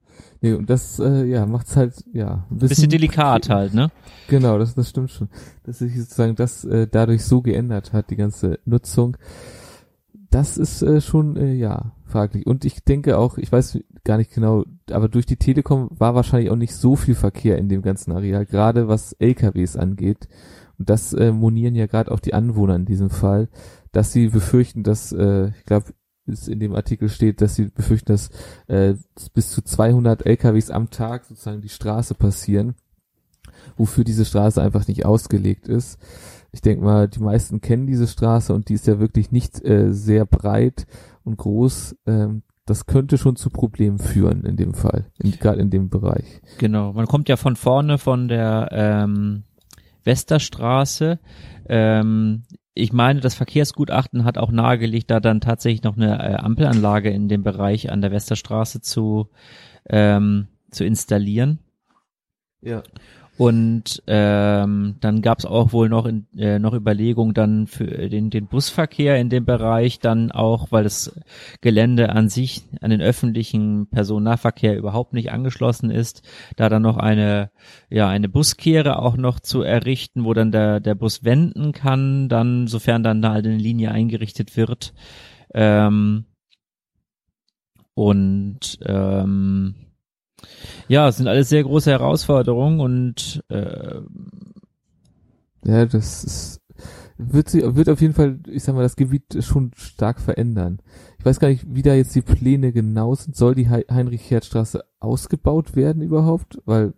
Nee, 0.41 0.55
und 0.55 0.69
das 0.69 0.99
äh, 0.99 1.25
ja 1.25 1.47
macht's 1.47 1.77
halt 1.77 2.05
ja 2.13 2.47
ein 2.51 2.59
bisschen, 2.59 2.69
bisschen 2.69 2.91
delikat 2.91 3.49
halt, 3.49 3.75
ne? 3.75 3.91
Genau, 4.29 4.59
das 4.59 4.75
das 4.75 4.91
stimmt 4.91 5.11
schon, 5.11 5.29
dass 5.65 5.79
sich 5.79 5.97
sozusagen 5.97 6.35
das 6.35 6.65
äh, 6.65 6.89
dadurch 6.91 7.25
so 7.25 7.43
geändert 7.43 7.93
hat, 7.93 8.11
die 8.11 8.17
ganze 8.17 8.59
Nutzung. 8.65 9.17
Das 10.31 10.57
ist 10.57 10.83
äh, 10.83 11.01
schon 11.01 11.37
äh, 11.37 11.53
ja 11.53 11.93
fraglich 12.07 12.47
und 12.47 12.65
ich 12.65 12.83
denke 12.85 13.19
auch, 13.19 13.39
ich 13.39 13.53
weiß 13.53 13.79
gar 14.05 14.19
nicht 14.19 14.33
genau, 14.33 14.65
aber 14.91 15.09
durch 15.09 15.27
die 15.27 15.37
Telekom 15.37 15.89
war 15.91 16.15
wahrscheinlich 16.15 16.51
auch 16.51 16.57
nicht 16.57 16.75
so 16.75 16.97
viel 16.97 17.15
Verkehr 17.15 17.59
in 17.59 17.69
dem 17.69 17.83
ganzen 17.83 18.13
Areal, 18.13 18.47
gerade 18.47 18.89
was 18.89 19.13
LKWs 19.19 19.77
angeht. 19.77 20.29
Und 20.79 20.91
das 20.91 21.13
äh, 21.13 21.31
monieren 21.31 21.75
ja 21.75 21.87
gerade 21.87 22.11
auch 22.11 22.19
die 22.19 22.35
Anwohner 22.35 22.75
in 22.75 22.87
diesem 22.87 23.11
Fall, 23.11 23.49
dass 23.93 24.13
sie 24.13 24.29
befürchten, 24.29 24.83
dass 24.83 25.13
äh, 25.13 25.49
ich 25.49 25.65
glaube 25.65 25.93
es 26.27 26.49
in 26.49 26.61
dem 26.61 26.75
Artikel 26.75 27.09
steht, 27.09 27.41
dass 27.41 27.55
sie 27.55 27.67
befürchten, 27.67 28.13
dass 28.13 28.31
äh, 28.69 28.95
bis 29.35 29.51
zu 29.51 29.63
200 29.63 30.27
LKWs 30.27 30.71
am 30.71 30.91
Tag 30.91 31.25
sozusagen 31.25 31.61
die 31.61 31.69
Straße 31.69 32.15
passieren, 32.15 32.75
wofür 33.77 34.05
diese 34.05 34.25
Straße 34.25 34.63
einfach 34.63 34.87
nicht 34.89 35.05
ausgelegt 35.05 35.69
ist. 35.69 35.99
Ich 36.53 36.61
denke 36.61 36.85
mal, 36.85 37.09
die 37.09 37.21
meisten 37.21 37.61
kennen 37.61 37.87
diese 37.87 38.07
Straße 38.07 38.53
und 38.55 38.69
die 38.69 38.75
ist 38.75 38.87
ja 38.87 39.01
wirklich 39.01 39.33
nicht 39.33 39.65
äh, 39.65 39.93
sehr 39.93 40.27
breit 40.27 40.87
und 41.25 41.39
groß. 41.39 41.97
Ähm, 42.07 42.43
das 42.67 42.87
könnte 42.87 43.19
schon 43.19 43.37
zu 43.37 43.51
Problemen 43.51 43.99
führen 43.99 44.45
in 44.45 44.57
dem 44.57 44.75
Fall, 44.75 45.07
gerade 45.19 45.61
in 45.61 45.71
dem 45.71 45.89
Bereich. 45.89 46.41
Genau, 46.59 46.93
man 46.93 47.07
kommt 47.07 47.29
ja 47.29 47.37
von 47.37 47.57
vorne 47.57 47.99
von 47.99 48.29
der 48.29 48.69
ähm, 48.71 49.45
Westerstraße 50.05 51.19
ähm, 51.69 52.45
ich 52.75 52.93
meine, 52.93 53.21
das 53.21 53.35
Verkehrsgutachten 53.35 54.25
hat 54.25 54.39
auch 54.39 54.51
nahegelegt, 54.51 55.11
da 55.11 55.21
dann 55.21 55.41
tatsächlich 55.41 55.83
noch 55.83 55.97
eine 55.97 56.19
äh, 56.19 56.35
Ampelanlage 56.37 57.11
in 57.11 57.29
dem 57.29 57.43
Bereich 57.43 57.91
an 57.91 58.01
der 58.01 58.11
Westerstraße 58.11 58.81
zu, 58.81 59.29
ähm, 59.89 60.49
zu 60.71 60.85
installieren. 60.85 61.59
Ja. 62.63 62.83
Und 63.43 64.05
ähm, 64.07 64.95
dann 65.01 65.21
gab 65.21 65.41
es 65.41 65.47
auch 65.47 65.73
wohl 65.73 65.89
noch 65.89 66.07
in, 66.07 66.29
äh, 66.39 66.61
noch 66.61 66.75
Überlegungen 66.75 67.35
dann 67.35 67.67
für 67.67 68.09
den, 68.09 68.31
den 68.31 68.47
Busverkehr 68.47 69.19
in 69.19 69.31
dem 69.31 69.45
Bereich 69.45 69.99
dann 69.99 70.31
auch, 70.31 70.71
weil 70.71 70.85
das 70.85 71.21
Gelände 71.61 72.11
an 72.11 72.29
sich 72.29 72.63
an 72.81 72.91
den 72.91 73.03
öffentlichen 73.03 73.89
Personennahverkehr 73.89 74.79
überhaupt 74.79 75.13
nicht 75.13 75.33
angeschlossen 75.33 75.91
ist, 75.91 76.23
da 76.55 76.69
dann 76.69 76.83
noch 76.83 76.99
eine 76.99 77.51
ja 77.91 78.09
eine 78.09 78.29
Buskehre 78.29 79.01
auch 79.01 79.17
noch 79.17 79.41
zu 79.41 79.63
errichten, 79.63 80.25
wo 80.25 80.35
dann 80.35 80.53
der 80.53 80.79
der 80.79 80.95
Bus 80.95 81.25
wenden 81.25 81.73
kann, 81.73 82.29
dann 82.29 82.69
sofern 82.69 83.03
dann 83.03 83.23
da 83.23 83.33
eine 83.33 83.57
Linie 83.57 83.91
eingerichtet 83.91 84.57
wird. 84.57 84.95
Ähm, 85.53 86.27
und 87.95 88.79
ähm, 88.87 89.75
ja, 90.89 91.09
es 91.09 91.17
sind 91.17 91.29
alles 91.29 91.49
sehr 91.49 91.63
große 91.63 91.91
Herausforderungen 91.91 92.81
und 92.81 93.43
äh, 93.49 94.01
ja, 95.65 95.87
das 95.87 96.25
ist, 96.25 96.61
wird 97.17 97.49
sich, 97.49 97.63
wird 97.63 97.89
auf 97.89 98.01
jeden 98.01 98.15
Fall, 98.15 98.41
ich 98.49 98.65
sag 98.65 98.75
mal, 98.75 98.83
das 98.83 98.97
Gebiet 98.97 99.45
schon 99.45 99.71
stark 99.77 100.21
verändern. 100.21 100.81
Ich 101.19 101.25
weiß 101.25 101.39
gar 101.39 101.49
nicht, 101.49 101.65
wie 101.69 101.83
da 101.83 101.95
jetzt 101.95 102.15
die 102.15 102.23
Pläne 102.23 102.73
genau 102.73 103.15
sind. 103.15 103.37
Soll 103.37 103.55
die 103.55 103.69
Heinrich-Herz-Straße 103.69 104.85
ausgebaut 104.99 105.77
werden 105.77 106.03
überhaupt? 106.03 106.61
Weil 106.65 106.95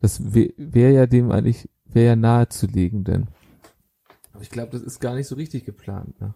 das 0.00 0.34
wäre 0.34 0.52
wär 0.56 0.90
ja 0.92 1.06
dem 1.06 1.30
eigentlich, 1.32 1.68
wäre 1.86 2.06
ja 2.06 2.16
nahe 2.16 2.48
zu 2.48 2.66
legen, 2.66 3.04
denn. 3.04 3.26
Aber 4.32 4.42
ich 4.42 4.50
glaube, 4.50 4.72
das 4.72 4.82
ist 4.82 5.00
gar 5.00 5.14
nicht 5.14 5.26
so 5.26 5.34
richtig 5.34 5.64
geplant. 5.64 6.20
Ne? 6.20 6.34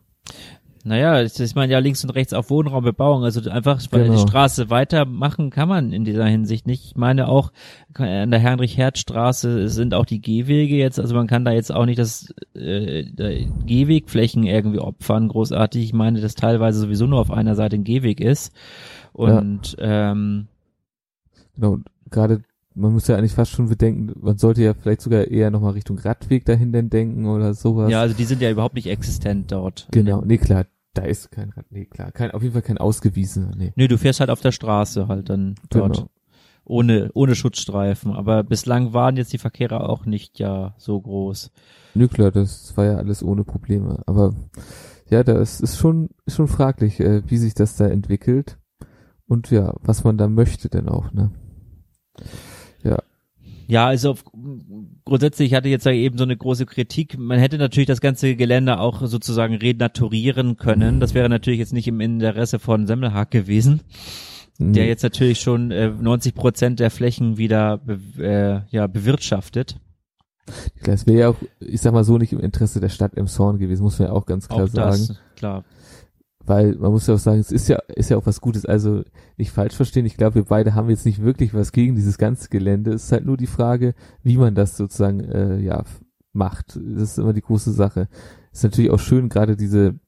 Naja, 0.89 1.23
ich 1.23 1.55
meine 1.55 1.73
ja 1.73 1.79
links 1.79 2.03
und 2.03 2.11
rechts 2.11 2.33
auf 2.33 2.51
Wohnraumbebauung, 2.51 3.23
also 3.23 3.49
einfach 3.51 3.81
genau. 3.91 4.13
die 4.13 4.19
Straße 4.19 4.71
weitermachen 4.71 5.51
kann 5.51 5.69
man 5.69 5.93
in 5.93 6.05
dieser 6.05 6.25
Hinsicht 6.25 6.67
nicht. 6.67 6.87
Ich 6.87 6.97
meine 6.97 7.29
auch 7.29 7.53
an 7.95 8.31
der 8.31 8.43
Heinrich-Herz-Straße 8.43 9.69
sind 9.69 9.93
auch 9.93 10.07
die 10.07 10.21
Gehwege 10.21 10.77
jetzt, 10.77 10.99
also 10.99 11.15
man 11.15 11.27
kann 11.27 11.45
da 11.45 11.53
jetzt 11.53 11.73
auch 11.73 11.85
nicht 11.85 11.99
das 11.99 12.35
äh, 12.55 13.05
Gehwegflächen 13.67 14.45
irgendwie 14.45 14.79
opfern, 14.79 15.29
großartig. 15.29 15.85
Ich 15.85 15.93
meine, 15.93 16.21
dass 16.21 16.35
teilweise 16.35 16.81
sowieso 16.81 17.07
nur 17.07 17.21
auf 17.21 17.31
einer 17.31 17.55
Seite 17.55 17.77
ein 17.77 17.85
Gehweg 17.85 18.21
ist. 18.21 18.53
Und 19.13 19.77
ja. 19.79 20.13
ähm, 20.13 20.49
genau, 21.55 21.79
gerade 22.11 22.43
man 22.79 22.93
muss 22.93 23.09
ja 23.09 23.17
eigentlich 23.17 23.33
fast 23.33 23.51
schon 23.51 23.69
bedenken, 23.69 24.13
man 24.21 24.39
sollte 24.39 24.63
ja 24.63 24.73
vielleicht 24.73 25.01
sogar 25.01 25.27
eher 25.27 25.51
nochmal 25.51 25.73
Richtung 25.73 25.99
Radweg 25.99 26.45
dahin 26.45 26.73
denn 26.73 26.91
denken 26.91 27.27
oder 27.27 27.55
sowas. 27.55 27.91
Ja, 27.91 28.01
also 28.01 28.15
die 28.15 28.25
sind 28.25 28.41
ja 28.41 28.51
überhaupt 28.51 28.77
nicht 28.77 28.87
existent 28.87 29.51
dort. 29.51 29.89
Genau, 29.91 30.23
nee, 30.25 30.39
klar, 30.39 30.65
da 31.01 31.07
ist 31.07 31.31
kein 31.31 31.51
Rad, 31.51 31.67
nee, 31.71 31.87
klar, 31.87 32.13
kein, 32.13 32.31
auf 32.31 32.43
jeden 32.43 32.53
Fall 32.53 32.63
kein 32.63 32.79
ausgewiesener, 32.79 33.53
nee. 33.57 33.73
Nee, 33.77 33.89
du 33.89 33.99
fährst 33.99 34.21
halt 34.21 34.31
auf 34.31 34.41
der 34.41 34.53
Straße 34.53 35.09
halt 35.09 35.29
dann 35.29 35.55
dort. 35.71 35.97
Genau. 35.97 36.11
Ohne, 36.65 37.11
ohne 37.15 37.35
Schutzstreifen. 37.35 38.13
Aber 38.13 38.43
bislang 38.45 38.93
waren 38.93 39.17
jetzt 39.17 39.33
die 39.33 39.39
Verkehre 39.39 39.89
auch 39.89 40.05
nicht 40.05 40.39
ja 40.39 40.75
so 40.77 41.01
groß. 41.01 41.51
Nö, 41.95 42.09
klar, 42.09 42.31
das 42.31 42.77
war 42.77 42.85
ja 42.85 42.97
alles 42.97 43.23
ohne 43.23 43.43
Probleme. 43.43 44.03
Aber 44.05 44.35
ja, 45.09 45.25
das 45.25 45.63
ist 45.63 45.79
schon, 45.79 46.11
ist 46.27 46.37
schon 46.37 46.49
fraglich, 46.49 47.01
äh, 47.01 47.23
wie 47.27 47.39
sich 47.39 47.55
das 47.55 47.77
da 47.77 47.87
entwickelt. 47.87 48.59
Und 49.27 49.51
ja, 49.51 49.75
was 49.81 50.05
man 50.05 50.19
da 50.19 50.29
möchte 50.29 50.69
denn 50.69 50.91
auch, 50.91 51.11
ne? 51.13 51.31
Ja. 53.69 53.87
Also 53.87 54.17
grundsätzlich 55.05 55.55
hatte 55.55 55.69
jetzt 55.69 55.87
ja 55.87 55.93
eben 55.93 56.19
so 56.19 56.25
eine 56.25 56.37
große 56.37 56.67
Kritik. 56.67 57.17
Man 57.19 57.39
hätte 57.39 57.59
natürlich 57.59 57.87
das 57.87 58.01
ganze 58.01 58.35
Gelände 58.35 58.81
auch 58.81 59.07
sozusagen 59.07 59.55
renaturieren 59.55 60.57
können. 60.57 60.99
Das 61.01 61.15
wäre 61.15 61.29
natürlich 61.29 61.61
jetzt 61.61 61.73
nicht 61.73 61.87
im 61.87 62.01
Interesse 62.01 62.59
von 62.59 62.87
Semmelhack 62.87 63.31
gewesen, 63.31 63.83
mhm. 64.59 64.73
der 64.73 64.87
jetzt 64.87 65.03
natürlich 65.03 65.41
schon 65.41 65.71
äh, 65.71 65.91
90 65.91 66.35
Prozent 66.35 66.81
der 66.81 66.91
Flächen 66.91 67.37
wieder 67.37 67.81
äh, 68.19 68.61
ja, 68.71 68.87
bewirtschaftet. 68.87 69.79
Das 70.83 71.07
wäre 71.07 71.19
ja 71.19 71.29
auch, 71.29 71.37
ich 71.61 71.83
sag 71.83 71.93
mal 71.93 72.05
so, 72.05 72.17
nicht 72.17 72.33
im 72.33 72.41
Interesse 72.41 72.81
der 72.81 72.89
Stadt 72.89 73.13
im 73.15 73.27
Zorn 73.27 73.59
gewesen, 73.59 73.83
muss 73.83 73.99
man 73.99 74.09
ja 74.09 74.15
auch 74.15 74.25
ganz 74.25 74.49
klar 74.49 74.65
auch 74.65 74.69
das, 74.71 75.07
sagen. 75.07 75.19
Klar 75.37 75.65
weil 76.49 76.75
man 76.77 76.91
muss 76.91 77.07
ja 77.07 77.15
auch 77.15 77.19
sagen, 77.19 77.39
es 77.39 77.53
ist 77.53 77.69
ja, 77.69 77.79
ist 77.95 78.11
ja 78.11 78.17
auch 78.17 78.27
was 78.27 78.41
Gutes. 78.41 78.65
Also 78.67 79.03
nicht 79.37 79.53
falsch 79.53 79.75
verstehen, 79.75 80.07
ich 80.07 80.17
glaube, 80.17 80.37
wir 80.37 80.45
beide 80.45 80.75
haben 80.75 80.91
jetzt 80.91 81.07
nicht 81.07 81.23
wirklich 81.23 81.55
was 81.55 81.73
gegen 81.73 81.95
dieses 81.95 82.19
ganze 82.19 82.49
Gelände. 82.49 82.93
Es 82.93 83.05
ist 83.05 83.13
halt 83.13 83.27
nur 83.27 83.37
die 83.37 83.47
Frage, 83.47 83.95
wie 84.23 84.37
man 84.37 84.55
das 84.55 84.77
sozusagen 84.77 85.21
äh, 85.21 85.59
ja 85.59 85.85
macht. 86.33 86.77
Das 86.77 87.11
ist 87.11 87.19
immer 87.19 87.33
die 87.33 87.43
große 87.43 87.73
Sache. 87.73 88.09
Ist 88.53 88.65
natürlich 88.65 88.91
auch 88.91 88.99
schön, 88.99 89.29
gerade 89.29 89.57
diese 89.57 89.99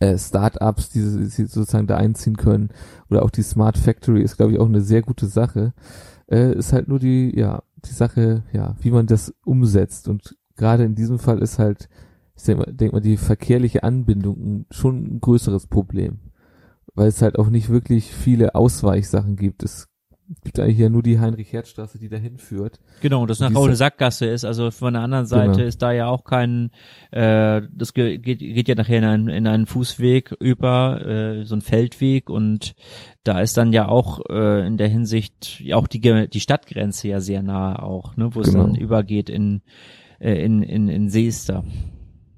äh, 0.00 0.16
Start-ups, 0.16 0.90
die, 0.90 1.00
die 1.00 1.28
sozusagen 1.28 1.86
da 1.86 1.96
einziehen 1.96 2.36
können, 2.36 2.70
oder 3.10 3.22
auch 3.22 3.30
die 3.30 3.42
Smart 3.42 3.78
Factory 3.78 4.22
ist, 4.22 4.36
glaube 4.36 4.52
ich, 4.52 4.58
auch 4.58 4.66
eine 4.66 4.80
sehr 4.80 5.02
gute 5.02 5.26
Sache. 5.26 5.74
Äh, 6.28 6.56
ist 6.56 6.72
halt 6.72 6.88
nur 6.88 6.98
die, 6.98 7.38
ja, 7.38 7.62
die 7.84 7.92
Sache, 7.92 8.42
ja, 8.52 8.76
wie 8.80 8.90
man 8.90 9.06
das 9.06 9.34
umsetzt. 9.44 10.08
Und 10.08 10.36
gerade 10.56 10.84
in 10.84 10.94
diesem 10.94 11.18
Fall 11.18 11.38
ist 11.38 11.58
halt 11.58 11.88
ich 12.36 12.44
denke 12.44 12.64
mal, 12.64 12.72
denk 12.72 12.92
mal, 12.92 13.00
die 13.00 13.16
verkehrliche 13.16 13.82
Anbindung 13.82 14.66
schon 14.70 15.16
ein 15.16 15.20
größeres 15.20 15.66
Problem. 15.66 16.18
Weil 16.94 17.08
es 17.08 17.22
halt 17.22 17.38
auch 17.38 17.50
nicht 17.50 17.68
wirklich 17.68 18.12
viele 18.12 18.54
Ausweichsachen 18.54 19.36
gibt. 19.36 19.62
Es 19.62 19.88
gibt 20.42 20.58
eigentlich 20.58 20.78
ja 20.78 20.88
nur 20.88 21.02
die 21.02 21.20
Heinrich-Herz-Straße, 21.20 21.98
die 21.98 22.08
dahin 22.08 22.38
führt. 22.38 22.80
Genau, 23.00 23.26
das 23.26 23.38
nach 23.38 23.54
auch 23.54 23.66
eine 23.66 23.76
Sackgasse 23.76 24.26
ist. 24.26 24.44
Also 24.44 24.70
von 24.70 24.94
der 24.94 25.02
anderen 25.02 25.26
Seite 25.26 25.52
genau. 25.52 25.64
ist 25.66 25.82
da 25.82 25.92
ja 25.92 26.08
auch 26.08 26.24
kein, 26.24 26.70
äh, 27.10 27.62
das 27.72 27.94
geht, 27.94 28.22
geht 28.22 28.68
ja 28.68 28.74
nachher 28.74 28.98
in 28.98 29.04
einen, 29.04 29.28
in 29.28 29.46
einen 29.46 29.66
Fußweg 29.66 30.32
über, 30.40 31.04
äh, 31.06 31.44
so 31.44 31.54
ein 31.54 31.60
Feldweg 31.60 32.28
und 32.28 32.74
da 33.24 33.40
ist 33.40 33.56
dann 33.56 33.72
ja 33.72 33.88
auch 33.88 34.20
äh, 34.28 34.66
in 34.66 34.78
der 34.78 34.88
Hinsicht 34.88 35.62
auch 35.72 35.86
die, 35.86 36.00
die 36.00 36.40
Stadtgrenze 36.40 37.08
ja 37.08 37.20
sehr 37.20 37.42
nahe 37.42 37.82
auch, 37.82 38.16
ne, 38.16 38.34
wo 38.34 38.40
es 38.40 38.50
genau. 38.50 38.64
dann 38.64 38.74
übergeht 38.74 39.28
in, 39.28 39.62
äh, 40.18 40.44
in, 40.44 40.62
in, 40.62 40.88
in 40.88 41.08
Seester. 41.08 41.64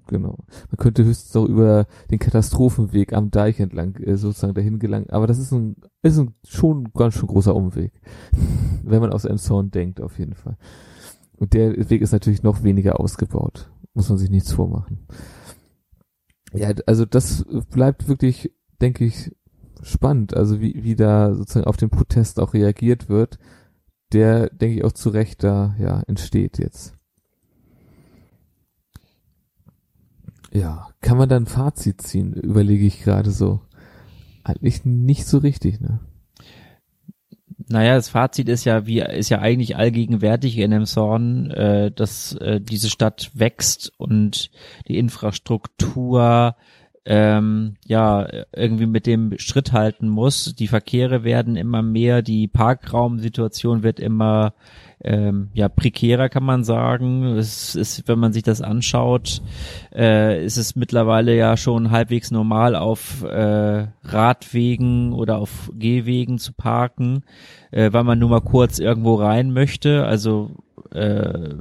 Genau. 0.09 0.39
Man 0.71 0.79
könnte 0.79 1.05
höchstens 1.05 1.37
auch 1.37 1.45
über 1.45 1.87
den 2.11 2.19
Katastrophenweg 2.19 3.13
am 3.13 3.31
Deich 3.31 3.61
entlang 3.61 3.95
äh, 3.97 4.17
sozusagen 4.17 4.55
dahin 4.55 4.79
gelangen. 4.79 5.11
Aber 5.11 5.27
das 5.27 5.39
ist 5.39 5.53
ein, 5.53 5.77
ist 6.03 6.19
ein 6.19 6.35
schon 6.47 6.91
ganz 6.95 7.15
schön 7.15 7.29
großer 7.29 7.55
Umweg. 7.55 7.93
Wenn 8.83 9.01
man 9.01 9.13
aus 9.13 9.27
Elmshorn 9.27 9.71
denkt, 9.71 10.01
auf 10.01 10.19
jeden 10.19 10.35
Fall. 10.35 10.57
Und 11.37 11.53
der 11.53 11.91
Weg 11.91 12.03
ist 12.03 12.13
natürlich 12.13 12.43
noch 12.43 12.63
weniger 12.63 12.99
ausgebaut. 12.99 13.71
Muss 13.95 14.09
man 14.09 14.19
sich 14.19 14.31
nichts 14.31 14.53
vormachen. 14.53 15.07
Ja, 16.55 16.73
also 16.87 17.05
das 17.05 17.45
bleibt 17.71 18.09
wirklich, 18.09 18.53
denke 18.81 19.05
ich, 19.05 19.37
spannend. 19.83 20.35
Also 20.35 20.61
wie, 20.61 20.83
wie 20.83 20.97
da 20.97 21.35
sozusagen 21.35 21.67
auf 21.67 21.77
den 21.77 21.91
Protest 21.91 22.41
auch 22.41 22.55
reagiert 22.55 23.11
wird, 23.11 23.39
der, 24.13 24.49
denke 24.49 24.77
ich, 24.79 24.85
auch 24.85 24.93
zu 24.93 25.11
Recht 25.11 25.45
da, 25.45 25.77
ja, 25.79 26.01
entsteht 26.07 26.59
jetzt. 26.59 26.98
Ja, 30.53 30.89
kann 31.01 31.19
man 31.19 31.29
dann 31.29 31.47
Fazit 31.47 32.01
ziehen, 32.03 32.33
überlege 32.33 32.87
ich 32.87 33.03
gerade 33.03 33.31
so. 33.31 33.61
Eigentlich 34.45 34.85
nicht 34.85 35.27
so 35.27 35.39
richtig, 35.39 35.81
ne? 35.81 36.01
Naja, 37.71 37.97
das 37.97 38.09
Fazit 38.09 38.49
ist 38.49 38.65
ja, 38.65 38.87
wie 38.87 39.01
ist 39.01 39.29
ja 39.29 39.41
eigentlich 39.41 39.77
allgegenwärtig 39.77 40.57
in 40.57 40.73
Emshorn, 40.73 41.51
äh, 41.51 41.91
dass 41.91 42.33
äh, 42.37 42.61
diese 42.61 42.89
Stadt 42.89 43.31
wächst 43.35 43.93
und 43.99 44.51
die 44.87 44.97
Infrastruktur 44.97 46.57
ähm, 47.05 47.77
ja 47.85 48.27
irgendwie 48.55 48.87
mit 48.87 49.07
dem 49.07 49.39
Schritt 49.39 49.73
halten 49.73 50.09
muss. 50.09 50.55
Die 50.55 50.69
Verkehre 50.69 51.25
werden 51.25 51.57
immer 51.57 51.83
mehr, 51.83 52.23
die 52.23 52.49
Parkraumsituation 52.49 53.83
wird 53.83 54.01
immer 54.01 54.55
ähm, 55.03 55.49
ja 55.55 55.69
prekärer 55.69 56.29
kann 56.29 56.45
man 56.45 56.65
sagen. 56.65 57.25
Es 57.37 57.75
ist, 57.75 58.09
wenn 58.09 58.19
man 58.19 58.33
sich 58.33 58.43
das 58.43 58.61
anschaut, 58.61 59.43
äh, 59.95 60.45
ist 60.45 60.57
es 60.57 60.77
mittlerweile 60.77 61.37
ja 61.37 61.57
schon 61.57 61.91
halbwegs 61.91 62.31
normal 62.31 62.75
auf 62.75 63.23
äh, 63.23 63.87
Radwegen 64.03 65.13
oder 65.13 65.39
auf 65.39 65.71
Gehwegen 65.75 66.39
zu 66.39 66.53
parken, 66.53 67.25
äh, 67.71 67.93
weil 67.93 68.05
man 68.05 68.19
nur 68.19 68.31
mal 68.31 68.41
kurz 68.41 68.79
irgendwo 68.79 69.15
rein 69.15 69.53
möchte. 69.53 70.05
Also 70.05 70.51
äh, 70.93 71.55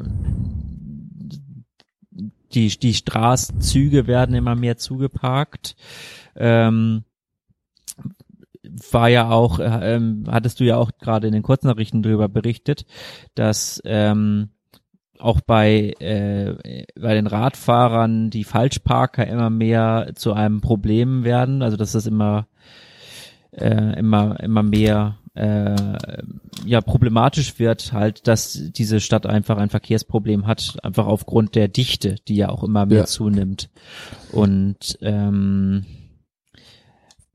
die, 2.54 2.70
die 2.80 2.94
Straßenzüge 2.94 4.08
werden 4.08 4.36
immer 4.36 4.56
mehr 4.56 4.78
zugeparkt. 4.78 5.76
Ähm, 6.36 7.04
war 8.92 9.10
ja 9.10 9.30
auch, 9.30 9.60
äh, 9.60 9.96
ähm, 9.96 10.26
hattest 10.30 10.60
du 10.60 10.64
ja 10.64 10.78
auch 10.78 10.92
gerade 11.00 11.28
in 11.28 11.34
den 11.34 11.44
Kurznachrichten 11.44 12.04
darüber 12.04 12.30
berichtet, 12.30 12.86
dass 13.36 13.82
ähm, 13.86 14.50
auch 15.20 15.42
bei, 15.42 15.94
äh, 16.00 16.86
bei 17.00 17.14
den 17.14 17.28
Radfahrern 17.28 18.30
die 18.30 18.44
Falschparker 18.44 19.26
immer 19.28 19.50
mehr 19.50 20.12
zu 20.16 20.34
einem 20.34 20.62
Problem 20.62 21.24
werden, 21.24 21.62
also 21.62 21.78
dass 21.78 21.94
das 21.94 22.06
immer, 22.06 22.48
äh, 23.52 24.00
immer, 24.00 24.40
immer 24.40 24.64
mehr 24.64 25.18
äh, 25.34 25.76
ja 26.66 26.82
problematisch 26.82 27.60
wird 27.60 27.94
halt, 27.94 28.28
dass 28.28 28.72
diese 28.72 29.00
Stadt 29.00 29.28
einfach 29.28 29.58
ein 29.58 29.70
Verkehrsproblem 29.70 30.48
hat, 30.48 30.78
einfach 30.84 31.06
aufgrund 31.06 31.56
der 31.56 31.68
Dichte, 31.68 32.16
die 32.28 32.36
ja 32.36 32.50
auch 32.50 32.64
immer 32.64 32.86
mehr 32.86 33.00
ja. 33.00 33.06
zunimmt. 33.06 33.70
Und 34.32 34.98
ähm, 35.02 35.86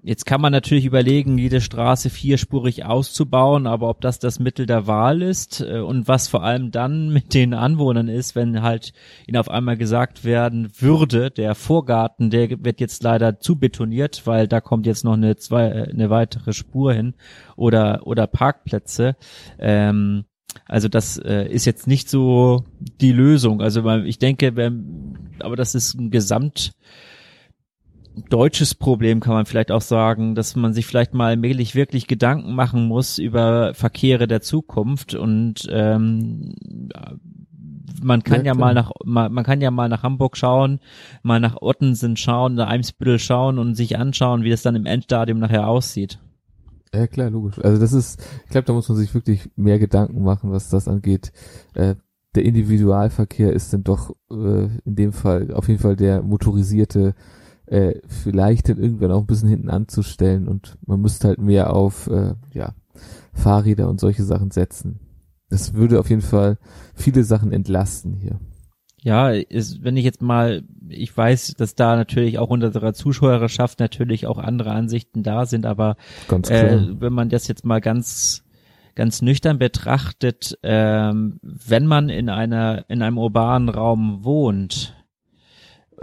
Jetzt 0.04 0.26
kann 0.26 0.40
man 0.40 0.50
natürlich 0.50 0.84
überlegen, 0.84 1.38
jede 1.38 1.60
Straße 1.60 2.10
vierspurig 2.10 2.84
auszubauen, 2.84 3.68
aber 3.68 3.88
ob 3.88 4.00
das 4.00 4.18
das 4.18 4.40
Mittel 4.40 4.66
der 4.66 4.88
Wahl 4.88 5.22
ist 5.22 5.60
äh, 5.60 5.78
und 5.78 6.08
was 6.08 6.26
vor 6.26 6.42
allem 6.42 6.72
dann 6.72 7.08
mit 7.12 7.34
den 7.34 7.54
Anwohnern 7.54 8.08
ist, 8.08 8.34
wenn 8.34 8.62
halt 8.62 8.92
ihnen 9.28 9.36
auf 9.36 9.48
einmal 9.48 9.76
gesagt 9.76 10.24
werden 10.24 10.72
würde, 10.76 11.30
der 11.30 11.54
Vorgarten, 11.54 12.30
der 12.30 12.64
wird 12.64 12.80
jetzt 12.80 13.04
leider 13.04 13.38
zu 13.38 13.60
betoniert, 13.60 14.22
weil 14.24 14.48
da 14.48 14.60
kommt 14.60 14.86
jetzt 14.86 15.04
noch 15.04 15.12
eine 15.12 15.36
zwei, 15.36 15.68
äh, 15.68 15.90
eine 15.90 16.10
weitere 16.10 16.52
Spur 16.52 16.92
hin 16.92 17.14
oder 17.54 18.00
oder 18.04 18.26
Parkplätze. 18.26 19.14
Ähm, 19.60 20.24
also 20.66 20.88
das 20.88 21.16
äh, 21.16 21.46
ist 21.46 21.64
jetzt 21.64 21.86
nicht 21.86 22.10
so 22.10 22.64
die 22.76 23.12
Lösung. 23.12 23.60
Also 23.60 23.88
ich 23.88 24.18
denke, 24.18 24.56
wenn, 24.56 25.30
aber 25.38 25.54
das 25.54 25.76
ist 25.76 25.94
ein 25.94 26.10
Gesamt 26.10 26.72
deutsches 28.28 28.74
Problem 28.74 29.20
kann 29.20 29.34
man 29.34 29.46
vielleicht 29.46 29.70
auch 29.70 29.80
sagen, 29.80 30.34
dass 30.34 30.56
man 30.56 30.72
sich 30.72 30.86
vielleicht 30.86 31.14
mal 31.14 31.28
allmählich 31.28 31.74
wirklich 31.74 32.06
Gedanken 32.06 32.54
machen 32.54 32.86
muss 32.86 33.18
über 33.18 33.74
Verkehre 33.74 34.26
der 34.26 34.40
Zukunft 34.40 35.14
und 35.14 35.66
ähm, 35.70 36.54
man 38.02 38.22
kann 38.22 38.40
ja, 38.40 38.52
ja 38.52 38.54
mal 38.54 38.74
nach 38.74 38.90
man, 39.04 39.32
man 39.32 39.44
kann 39.44 39.60
ja 39.60 39.70
mal 39.70 39.88
nach 39.88 40.02
Hamburg 40.02 40.36
schauen, 40.36 40.80
mal 41.22 41.40
nach 41.40 41.60
Ottensen 41.60 42.16
schauen, 42.16 42.54
nach 42.54 42.68
Eimsbüttel 42.68 43.18
schauen 43.18 43.58
und 43.58 43.74
sich 43.74 43.98
anschauen, 43.98 44.42
wie 44.42 44.50
das 44.50 44.62
dann 44.62 44.74
im 44.74 44.86
Endstadium 44.86 45.38
nachher 45.38 45.68
aussieht. 45.68 46.18
Ja 46.94 47.06
klar, 47.06 47.30
logisch. 47.30 47.58
Also 47.58 47.80
das 47.80 47.92
ist, 47.92 48.20
ich 48.44 48.50
glaube, 48.50 48.66
da 48.66 48.74
muss 48.74 48.88
man 48.88 48.98
sich 48.98 49.14
wirklich 49.14 49.50
mehr 49.56 49.78
Gedanken 49.78 50.22
machen, 50.22 50.52
was 50.52 50.68
das 50.68 50.88
angeht. 50.88 51.32
Äh, 51.74 51.94
der 52.34 52.44
Individualverkehr 52.44 53.52
ist 53.52 53.72
dann 53.72 53.84
doch 53.84 54.14
äh, 54.30 54.64
in 54.84 54.94
dem 54.94 55.12
Fall 55.12 55.52
auf 55.52 55.68
jeden 55.68 55.80
Fall 55.80 55.96
der 55.96 56.22
motorisierte 56.22 57.14
äh, 57.72 58.00
vielleicht 58.06 58.68
dann 58.68 58.78
irgendwann 58.78 59.12
auch 59.12 59.20
ein 59.20 59.26
bisschen 59.26 59.48
hinten 59.48 59.70
anzustellen 59.70 60.46
und 60.46 60.76
man 60.86 61.00
müsste 61.00 61.28
halt 61.28 61.38
mehr 61.38 61.74
auf 61.74 62.06
äh, 62.06 62.34
ja, 62.52 62.74
Fahrräder 63.32 63.88
und 63.88 63.98
solche 63.98 64.24
Sachen 64.24 64.50
setzen. 64.50 65.00
Das 65.48 65.72
würde 65.72 65.98
auf 65.98 66.10
jeden 66.10 66.22
Fall 66.22 66.58
viele 66.94 67.24
Sachen 67.24 67.50
entlasten 67.50 68.14
hier. 68.14 68.38
Ja, 69.02 69.30
ist, 69.30 69.82
wenn 69.82 69.96
ich 69.96 70.04
jetzt 70.04 70.20
mal, 70.20 70.64
ich 70.88 71.16
weiß, 71.16 71.54
dass 71.56 71.74
da 71.74 71.96
natürlich 71.96 72.38
auch 72.38 72.50
unter 72.50 72.68
unserer 72.68 72.92
Zuschauerschaft 72.92 73.80
natürlich 73.80 74.26
auch 74.26 74.38
andere 74.38 74.72
Ansichten 74.72 75.22
da 75.22 75.46
sind, 75.46 75.64
aber 75.64 75.96
äh, 76.48 76.78
wenn 77.00 77.12
man 77.12 77.30
das 77.30 77.48
jetzt 77.48 77.64
mal 77.64 77.80
ganz 77.80 78.44
ganz 78.94 79.22
nüchtern 79.22 79.58
betrachtet, 79.58 80.58
ähm, 80.62 81.40
wenn 81.42 81.86
man 81.86 82.10
in 82.10 82.28
einer 82.28 82.84
in 82.88 83.00
einem 83.00 83.16
urbanen 83.16 83.70
Raum 83.70 84.24
wohnt, 84.24 84.94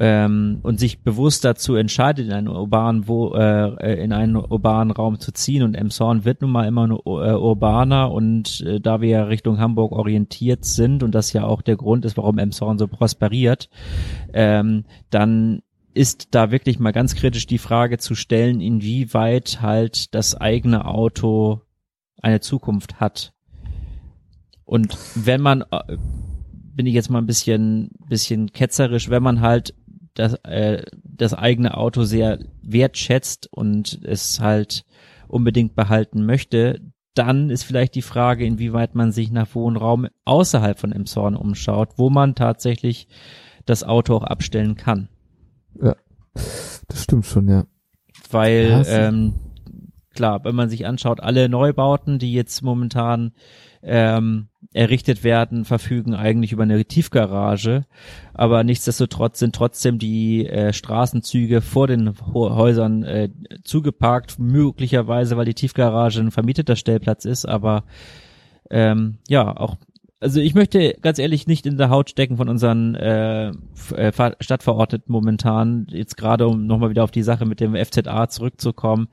ähm, 0.01 0.59
und 0.63 0.79
sich 0.79 1.01
bewusst 1.01 1.43
dazu 1.43 1.75
entscheidet, 1.75 2.27
in 2.27 2.31
einen 2.31 2.47
urbanen, 2.47 3.09
wo, 3.09 3.33
äh, 3.33 4.01
in 4.01 4.13
einen 4.13 4.37
urbanen 4.37 4.91
Raum 4.91 5.19
zu 5.19 5.33
ziehen 5.33 5.61
und 5.61 5.75
Emshorn 5.75 6.23
wird 6.23 6.41
nun 6.41 6.51
mal 6.51 6.65
immer 6.65 6.87
nur 6.87 7.01
äh, 7.05 7.33
urbaner 7.33 8.09
und 8.09 8.61
äh, 8.61 8.79
da 8.79 9.01
wir 9.01 9.09
ja 9.09 9.23
Richtung 9.25 9.59
Hamburg 9.59 9.91
orientiert 9.91 10.63
sind 10.63 11.03
und 11.03 11.13
das 11.13 11.33
ja 11.33 11.43
auch 11.43 11.61
der 11.61 11.75
Grund 11.75 12.05
ist, 12.05 12.15
warum 12.15 12.37
Emshorn 12.37 12.77
so 12.77 12.87
prosperiert, 12.87 13.69
ähm, 14.31 14.85
dann 15.09 15.63
ist 15.93 16.29
da 16.31 16.49
wirklich 16.49 16.79
mal 16.79 16.91
ganz 16.93 17.13
kritisch 17.15 17.45
die 17.45 17.57
Frage 17.57 17.97
zu 17.97 18.15
stellen, 18.15 18.61
inwieweit 18.61 19.61
halt 19.61 20.15
das 20.15 20.33
eigene 20.33 20.85
Auto 20.85 21.59
eine 22.21 22.39
Zukunft 22.39 23.01
hat. 23.01 23.33
Und 24.63 24.97
wenn 25.15 25.41
man, 25.41 25.63
äh, 25.71 25.97
bin 26.73 26.85
ich 26.85 26.93
jetzt 26.93 27.09
mal 27.09 27.17
ein 27.17 27.25
bisschen, 27.25 27.91
bisschen 28.07 28.53
ketzerisch, 28.53 29.09
wenn 29.09 29.23
man 29.23 29.41
halt 29.41 29.73
das, 30.19 30.33
äh, 30.43 30.83
das 31.03 31.33
eigene 31.33 31.77
Auto 31.77 32.03
sehr 32.03 32.39
wertschätzt 32.61 33.47
und 33.51 33.99
es 34.03 34.39
halt 34.39 34.85
unbedingt 35.27 35.75
behalten 35.75 36.25
möchte, 36.25 36.81
dann 37.13 37.49
ist 37.49 37.63
vielleicht 37.63 37.95
die 37.95 38.01
Frage, 38.01 38.45
inwieweit 38.45 38.95
man 38.95 39.11
sich 39.11 39.31
nach 39.31 39.55
Wohnraum 39.55 40.07
außerhalb 40.25 40.77
von 40.77 40.91
Emshorn 40.91 41.35
umschaut, 41.35 41.97
wo 41.97 42.09
man 42.09 42.35
tatsächlich 42.35 43.07
das 43.65 43.83
Auto 43.83 44.15
auch 44.15 44.23
abstellen 44.23 44.75
kann. 44.75 45.09
Ja, 45.81 45.95
das 46.33 47.03
stimmt 47.03 47.25
schon, 47.25 47.47
ja. 47.47 47.65
Weil, 48.29 48.69
ja, 48.69 49.07
ähm, 49.07 49.33
klar, 50.19 50.43
wenn 50.43 50.53
man 50.53 50.67
sich 50.67 50.85
anschaut, 50.85 51.21
alle 51.21 51.47
Neubauten, 51.47 52.19
die 52.19 52.33
jetzt 52.33 52.61
momentan 52.61 53.31
ähm, 53.81 54.49
errichtet 54.73 55.23
werden, 55.23 55.63
verfügen 55.63 56.13
eigentlich 56.13 56.51
über 56.51 56.63
eine 56.63 56.83
Tiefgarage, 56.83 57.85
aber 58.33 58.65
nichtsdestotrotz 58.65 59.39
sind 59.39 59.55
trotzdem 59.55 59.97
die 59.97 60.45
äh, 60.45 60.73
Straßenzüge 60.73 61.61
vor 61.61 61.87
den 61.87 62.13
Häusern 62.33 63.03
äh, 63.03 63.29
zugeparkt, 63.63 64.39
möglicherweise, 64.39 65.37
weil 65.37 65.45
die 65.45 65.53
Tiefgarage 65.53 66.19
ein 66.19 66.31
vermieteter 66.31 66.75
Stellplatz 66.75 67.23
ist, 67.23 67.45
aber 67.45 67.85
ähm, 68.69 69.19
ja, 69.29 69.55
auch 69.55 69.77
also 70.19 70.39
ich 70.39 70.53
möchte 70.53 70.95
ganz 71.01 71.19
ehrlich 71.19 71.47
nicht 71.47 71.65
in 71.65 71.77
der 71.77 71.89
Haut 71.89 72.09
stecken 72.09 72.37
von 72.37 72.49
unseren 72.49 72.95
äh, 72.95 73.49
äh 73.49 74.33
Stadtverordneten 74.39 75.11
momentan, 75.11 75.87
jetzt 75.89 76.17
gerade 76.17 76.47
um 76.47 76.67
nochmal 76.67 76.89
wieder 76.89 77.03
auf 77.03 77.11
die 77.11 77.23
Sache 77.23 77.45
mit 77.45 77.59
dem 77.59 77.75
FZA 77.75 78.27
zurückzukommen, 78.29 79.07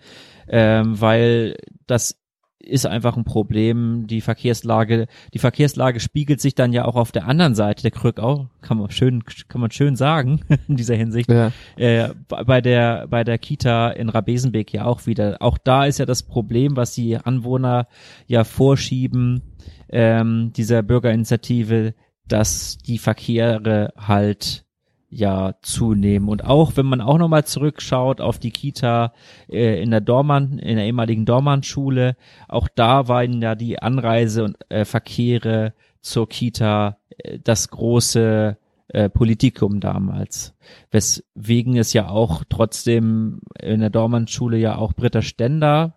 ähm, 0.49 1.01
weil 1.01 1.57
das 1.87 2.19
ist 2.59 2.87
einfach 2.87 3.17
ein 3.17 3.25
Problem. 3.25 4.07
Die 4.07 4.21
Verkehrslage, 4.21 5.07
die 5.33 5.39
Verkehrslage 5.39 6.01
spiegelt 6.01 6.41
sich 6.41 6.55
dann 6.55 6.73
ja 6.73 6.85
auch 6.85 6.97
auf 6.97 7.13
der 7.13 7.27
anderen 7.27 7.55
Seite 7.55 7.83
der 7.83 7.91
Krück 7.91 8.19
auch, 8.19 8.47
kann 8.61 8.79
man 8.79 8.91
schön, 8.91 9.25
kann 9.49 9.61
man 9.61 9.71
schön 9.71 9.97
sagen 9.97 10.41
in 10.69 10.77
dieser 10.77 10.97
Hinsicht. 10.97 11.31
Ja. 11.31 11.53
Äh, 11.77 12.11
bei 12.29 12.61
der 12.61 13.07
bei 13.09 13.25
der 13.25 13.39
Kita 13.39 13.91
in 13.91 14.09
Rabesenbeek 14.09 14.73
ja 14.73 14.85
auch 14.85 15.07
wieder. 15.07 15.37
Auch 15.41 15.59
da 15.59 15.85
ist 15.85 15.99
ja 15.99 16.07
das 16.07 16.23
Problem, 16.23 16.77
was 16.77 16.93
die 16.93 17.17
Anwohner 17.17 17.87
ja 18.27 18.45
vorschieben 18.45 19.43
ähm, 19.89 20.53
dieser 20.57 20.83
Bürgerinitiative, 20.83 21.95
dass 22.27 22.79
die 22.79 22.99
Verkehre 22.99 23.93
halt 23.97 24.66
ja 25.09 25.55
zunehmen. 25.63 26.29
Und 26.29 26.45
auch 26.45 26.77
wenn 26.77 26.87
man 26.87 27.01
auch 27.01 27.19
nochmal 27.19 27.45
zurückschaut 27.45 28.21
auf 28.21 28.39
die 28.39 28.51
Kita 28.51 29.13
äh, 29.49 29.83
in 29.83 29.91
der 29.91 30.01
Dormann, 30.01 30.59
in 30.59 30.77
der 30.77 30.87
ehemaligen 30.87 31.25
Dormann-Schule, 31.25 32.17
auch 32.49 32.69
da 32.75 33.09
waren 33.09 33.41
ja 33.41 33.55
die 33.55 33.81
Anreise 33.81 34.45
und 34.45 34.57
äh, 34.69 34.85
Verkehre 34.85 35.75
zur 36.01 36.29
Kita 36.29 36.99
äh, 37.19 37.39
das 37.43 37.69
große 37.69 38.57
äh, 38.89 39.09
Politikum 39.11 39.81
damals. 39.81 40.55
Weswegen 40.91 41.77
es 41.77 41.93
ja 41.93 42.09
auch 42.09 42.45
trotzdem 42.49 43.41
in 43.61 43.81
der 43.81 43.91
Dormann-Schule 43.91 44.59
ja 44.59 44.77
auch 44.77 44.93
Britta 44.93 45.23
Stender 45.23 45.96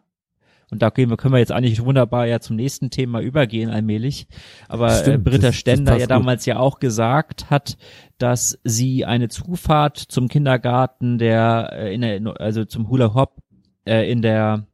und 0.71 0.81
da 0.81 0.89
gehen 0.89 1.09
wir, 1.09 1.17
können 1.17 1.33
wir 1.33 1.39
jetzt 1.39 1.51
eigentlich 1.51 1.83
wunderbar 1.83 2.27
ja 2.27 2.39
zum 2.39 2.55
nächsten 2.55 2.91
Thema 2.91 3.21
übergehen 3.21 3.69
allmählich. 3.69 4.27
Aber 4.67 4.87
äh, 4.87 4.99
Stimmt, 4.99 5.27
äh, 5.27 5.29
Britta 5.29 5.47
das, 5.47 5.55
Stender 5.55 5.93
das 5.93 6.01
ja 6.01 6.07
damals 6.07 6.43
gut. 6.43 6.47
ja 6.47 6.59
auch 6.59 6.79
gesagt 6.79 7.49
hat, 7.49 7.77
dass 8.17 8.59
sie 8.63 9.05
eine 9.05 9.29
Zufahrt 9.29 9.97
zum 9.97 10.27
Kindergarten 10.27 11.17
der, 11.17 11.71
äh, 11.73 11.93
in 11.93 12.01
der 12.01 12.39
also 12.39 12.65
zum 12.65 12.89
Hula 12.89 13.13
Hop 13.13 13.41
äh, 13.85 14.09
in 14.11 14.21
der 14.21 14.67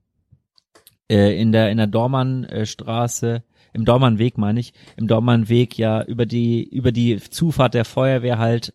äh, 1.10 1.39
in 1.39 1.51
der 1.51 1.71
in 1.71 1.77
der 1.77 1.88
Dormannstraße 1.88 3.43
im 3.73 3.86
Dormannweg 3.86 4.38
meine 4.38 4.60
ich, 4.60 4.73
im 4.97 5.08
Dormannweg 5.08 5.77
ja 5.77 6.03
über 6.03 6.25
die 6.25 6.63
über 6.63 6.91
die 6.91 7.17
Zufahrt 7.17 7.73
der 7.73 7.86
Feuerwehr 7.86 8.38
halt 8.38 8.73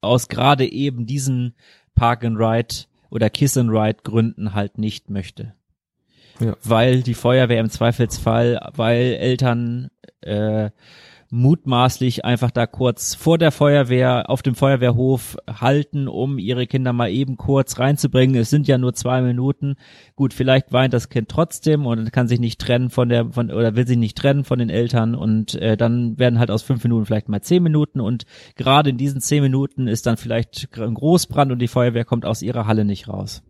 aus 0.00 0.28
gerade 0.28 0.70
eben 0.70 1.06
diesen 1.06 1.54
Park 1.94 2.24
and 2.24 2.38
Ride 2.38 2.86
oder 3.10 3.30
Kiss 3.30 3.56
and 3.56 3.70
Ride 3.70 3.98
Gründen 4.02 4.54
halt 4.54 4.78
nicht 4.78 5.10
möchte 5.10 5.54
ja. 6.42 6.56
weil 6.62 7.02
die 7.02 7.14
Feuerwehr 7.14 7.60
im 7.60 7.70
Zweifelsfall, 7.70 8.70
weil 8.74 9.14
Eltern 9.14 9.90
äh, 10.20 10.70
mutmaßlich 11.32 12.26
einfach 12.26 12.50
da 12.50 12.66
kurz 12.66 13.14
vor 13.14 13.38
der 13.38 13.52
Feuerwehr 13.52 14.28
auf 14.28 14.42
dem 14.42 14.54
Feuerwehrhof 14.54 15.38
halten, 15.48 16.06
um 16.06 16.38
ihre 16.38 16.66
Kinder 16.66 16.92
mal 16.92 17.10
eben 17.10 17.38
kurz 17.38 17.78
reinzubringen. 17.78 18.36
Es 18.36 18.50
sind 18.50 18.68
ja 18.68 18.76
nur 18.76 18.92
zwei 18.92 19.22
Minuten. 19.22 19.76
Gut, 20.14 20.34
vielleicht 20.34 20.74
weint 20.74 20.92
das 20.92 21.08
Kind 21.08 21.30
trotzdem 21.30 21.86
und 21.86 22.12
kann 22.12 22.28
sich 22.28 22.38
nicht 22.38 22.60
trennen 22.60 22.90
von 22.90 23.08
der 23.08 23.30
von 23.32 23.50
oder 23.50 23.74
will 23.76 23.86
sich 23.86 23.96
nicht 23.96 24.18
trennen 24.18 24.44
von 24.44 24.58
den 24.58 24.68
Eltern 24.68 25.14
und 25.14 25.54
äh, 25.54 25.78
dann 25.78 26.18
werden 26.18 26.38
halt 26.38 26.50
aus 26.50 26.62
fünf 26.62 26.84
Minuten 26.84 27.06
vielleicht 27.06 27.30
mal 27.30 27.40
zehn 27.40 27.62
Minuten 27.62 28.00
und 28.00 28.24
gerade 28.54 28.90
in 28.90 28.98
diesen 28.98 29.22
zehn 29.22 29.42
Minuten 29.42 29.88
ist 29.88 30.04
dann 30.04 30.18
vielleicht 30.18 30.68
ein 30.78 30.94
Großbrand 30.94 31.50
und 31.50 31.60
die 31.60 31.68
Feuerwehr 31.68 32.04
kommt 32.04 32.26
aus 32.26 32.42
ihrer 32.42 32.66
Halle 32.66 32.84
nicht 32.84 33.08
raus. 33.08 33.42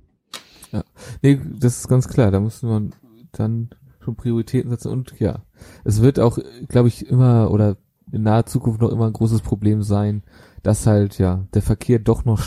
Ja, 0.73 0.85
nee, 1.23 1.41
das 1.59 1.79
ist 1.79 1.89
ganz 1.89 2.09
klar. 2.09 2.31
Da 2.31 2.41
muss 2.41 2.63
man 2.63 2.93
dann 3.33 3.71
schon 4.01 4.17
Prioritäten 4.17 4.71
setzen 4.71 4.91
und 4.91 5.15
ja, 5.21 5.43
es 5.85 6.03
wird 6.03 6.19
auch, 6.19 6.39
glaube 6.69 6.89
ich, 6.89 7.07
immer 7.07 7.51
oder 7.51 7.77
in 8.11 8.23
naher 8.23 8.47
Zukunft 8.47 8.81
noch 8.81 8.91
immer 8.91 9.07
ein 9.07 9.13
großes 9.13 9.43
Problem 9.43 9.83
sein, 9.83 10.23
dass 10.63 10.87
halt 10.87 11.19
ja 11.19 11.47
der 11.55 11.63
Verkehr 11.63 11.99
doch 11.99 12.25
noch 12.25 12.43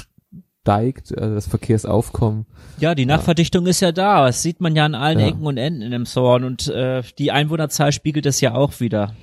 steigt, 0.65 1.17
also 1.17 1.35
das 1.35 1.47
Verkehrsaufkommen. 1.47 2.45
Ja, 2.79 2.95
die 2.95 3.05
Nachverdichtung 3.05 3.65
ja. 3.65 3.69
ist 3.69 3.81
ja 3.81 3.91
da. 3.91 4.25
Das 4.25 4.41
sieht 4.41 4.61
man 4.61 4.75
ja 4.75 4.85
an 4.85 4.95
allen 4.95 5.19
ja. 5.19 5.27
Ecken 5.27 5.45
und 5.45 5.57
Enden 5.57 5.81
in 5.83 5.91
dem 5.91 6.05
Zorn 6.05 6.43
und 6.43 6.67
äh, 6.67 7.03
die 7.19 7.31
Einwohnerzahl 7.31 7.91
spiegelt 7.91 8.25
es 8.25 8.41
ja 8.41 8.55
auch 8.55 8.79
wieder. 8.79 9.13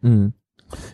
Mhm. 0.00 0.32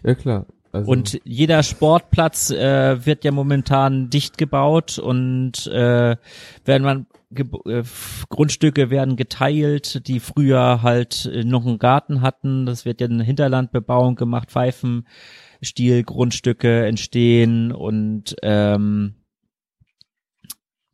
Ja 0.05 0.15
klar. 0.15 0.47
Also 0.73 0.91
und 0.91 1.21
jeder 1.25 1.63
Sportplatz 1.63 2.51
äh, 2.51 3.05
wird 3.07 3.25
ja 3.25 3.33
momentan 3.33 4.11
dicht 4.11 4.37
gebaut 4.37 4.99
und 4.99 5.67
äh, 5.69 6.17
werden 6.65 6.83
man 6.83 7.07
Ge 7.31 7.47
äh, 7.67 7.85
Grundstücke 8.31 8.89
werden 8.89 9.17
geteilt, 9.17 10.07
die 10.09 10.19
früher 10.19 10.83
halt 10.83 11.27
äh, 11.27 11.45
noch 11.45 11.67
einen 11.67 11.79
Garten 11.79 12.23
hatten. 12.23 12.65
Das 12.65 12.85
wird 12.85 13.01
ja 13.01 13.07
eine 13.07 13.23
Hinterlandbebauung 13.23 14.17
gemacht, 14.17 14.51
Pfeifenstiel, 14.51 16.05
Grundstücke 16.05 16.87
entstehen 16.87 17.73
und 17.73 18.35
ähm, 18.43 19.15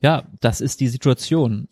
ja, 0.00 0.24
das 0.40 0.60
ist 0.60 0.80
die 0.80 0.88
Situation 0.88 1.68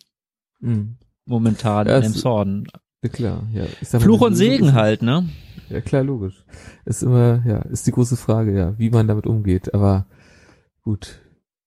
mhm. 0.59 0.97
momentan 1.25 1.87
ja, 1.87 1.99
im 1.99 2.13
Zorn. 2.13 2.67
Ja 3.03 3.09
klar, 3.09 3.47
ja. 3.51 3.65
Fluch 3.99 4.21
und 4.21 4.35
Segen 4.35 4.73
halt, 4.73 5.01
ne? 5.01 5.27
Ja 5.69 5.81
klar, 5.81 6.03
logisch. 6.03 6.45
Ist 6.85 7.03
immer, 7.03 7.43
ja, 7.45 7.59
ist 7.63 7.85
die 7.85 7.91
große 7.91 8.15
Frage, 8.15 8.57
ja, 8.57 8.79
wie 8.79 8.89
man 8.89 9.07
damit 9.07 9.27
umgeht. 9.27 9.73
Aber 9.73 10.07
gut, 10.83 11.21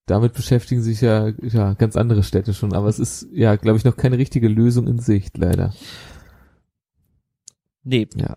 damit 0.06 0.34
beschäftigen 0.34 0.82
sich 0.82 1.00
ja, 1.00 1.32
ja 1.42 1.74
ganz 1.74 1.96
andere 1.96 2.22
Städte 2.22 2.54
schon. 2.54 2.72
Aber 2.72 2.88
es 2.88 2.98
ist 2.98 3.28
ja, 3.32 3.56
glaube 3.56 3.76
ich, 3.78 3.84
noch 3.84 3.96
keine 3.96 4.18
richtige 4.18 4.48
Lösung 4.48 4.86
in 4.86 4.98
Sicht, 5.00 5.36
leider. 5.36 5.74
Nee. 7.82 8.08
Ja. 8.16 8.36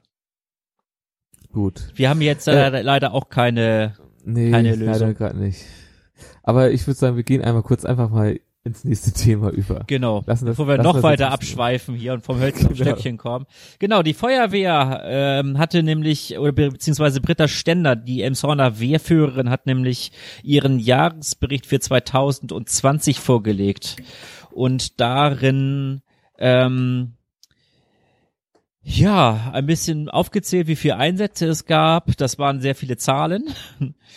Gut. 1.52 1.92
Wir 1.96 2.10
haben 2.10 2.22
jetzt 2.22 2.48
äh, 2.48 2.82
leider 2.82 3.14
auch 3.14 3.30
keine, 3.30 3.96
nee, 4.24 4.52
keine 4.52 4.76
Lösung. 4.76 4.86
Leider 4.86 5.14
gerade 5.14 5.38
nicht. 5.38 5.66
Aber 6.44 6.72
ich 6.72 6.86
würde 6.86 7.00
sagen, 7.00 7.16
wir 7.16 7.24
gehen 7.24 7.44
einmal 7.44 7.64
kurz 7.64 7.86
einfach 7.86 8.10
mal 8.10 8.40
ins 8.70 8.84
nächste 8.84 9.12
Thema 9.12 9.50
über. 9.50 9.84
Genau. 9.88 10.24
Lassen 10.26 10.46
das, 10.46 10.58
Bevor 10.58 10.68
wir 10.68 10.82
noch 10.82 11.04
weiter 11.04 11.32
abschweifen 11.32 11.96
hier 11.96 12.14
und 12.14 12.24
vom 12.24 12.40
Hölzchen 12.40 12.70
genau. 12.74 12.76
Stöckchen 12.76 13.18
kommen. 13.18 13.46
Genau, 13.80 14.04
die 14.04 14.14
Feuerwehr 14.14 15.02
ähm, 15.06 15.58
hatte 15.58 15.84
nämlich, 15.84 16.38
oder 16.38 16.52
beziehungsweise 16.52 17.22
Britta 17.22 17.48
Stender, 17.48 17.96
die 17.96 18.22
Emshorner 18.22 18.80
Wehrführerin, 18.80 19.50
hat 19.50 19.66
nämlich 19.66 20.12
ihren 20.44 20.80
Jahresbericht 20.80 21.66
für 21.66 21.80
2020 21.80 23.20
vorgelegt. 23.20 23.98
Und 24.52 25.00
darin 25.00 26.02
ähm, 26.38 27.14
ja, 28.92 29.52
ein 29.54 29.68
bisschen 29.68 30.10
aufgezählt, 30.10 30.68
wie 30.68 30.76
viele 30.76 30.98
Einsätze 30.98 31.46
es 31.46 31.66
gab. 31.66 32.18
Das 32.18 32.40
waren 32.40 32.60
sehr 32.60 32.74
viele 32.74 32.98
Zahlen. 32.98 33.46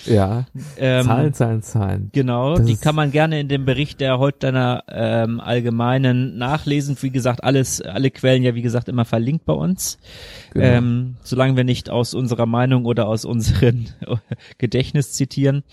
Ja, 0.07 0.47
ähm, 0.79 1.05
Zahlen, 1.05 1.35
Zahlen, 1.35 1.63
Zahlen. 1.63 2.11
Genau, 2.13 2.57
das 2.57 2.65
die 2.65 2.77
kann 2.77 2.95
man 2.95 3.11
gerne 3.11 3.39
in 3.39 3.49
dem 3.49 3.67
Bericht 3.67 4.01
der 4.01 4.19
Holsteiner 4.19 4.85
ähm, 4.89 5.41
Allgemeinen 5.41 6.39
nachlesen. 6.39 6.97
Wie 7.03 7.11
gesagt, 7.11 7.45
alles, 7.45 7.83
alle 7.83 8.11
Quellen 8.11 8.43
ja 8.43 8.55
wie 8.55 8.63
gesagt 8.63 8.89
immer 8.89 9.05
verlinkt 9.05 9.45
bei 9.45 9.53
uns. 9.53 9.99
Genau. 10.55 10.65
Ähm, 10.65 11.17
solange 11.23 11.57
wir 11.57 11.65
nicht 11.65 11.91
aus 11.91 12.15
unserer 12.15 12.47
Meinung 12.47 12.87
oder 12.87 13.07
aus 13.09 13.27
unserem 13.27 13.85
Gedächtnis 14.59 15.13
zitieren. 15.13 15.65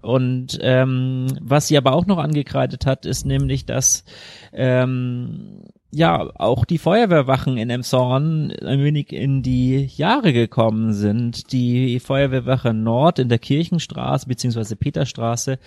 Und 0.00 0.58
ähm, 0.62 1.26
was 1.42 1.68
sie 1.68 1.76
aber 1.76 1.92
auch 1.92 2.06
noch 2.06 2.18
angekreidet 2.18 2.86
hat, 2.86 3.04
ist 3.04 3.26
nämlich, 3.26 3.66
dass 3.66 4.04
ähm, 4.54 5.62
ja, 5.90 6.30
auch 6.34 6.64
die 6.64 6.78
Feuerwehrwachen 6.78 7.56
in 7.56 7.70
Emshorn 7.70 8.52
ein 8.52 8.82
wenig 8.82 9.12
in 9.12 9.42
die 9.42 9.86
Jahre 9.96 10.32
gekommen 10.32 10.92
sind. 10.92 11.52
Die 11.52 12.00
Feuerwehrwache 12.00 12.74
Nord 12.74 13.18
in 13.18 13.28
der 13.28 13.38
Kirchenstraße 13.38 14.26
beziehungsweise 14.26 14.76
Peterstraße 14.76 15.58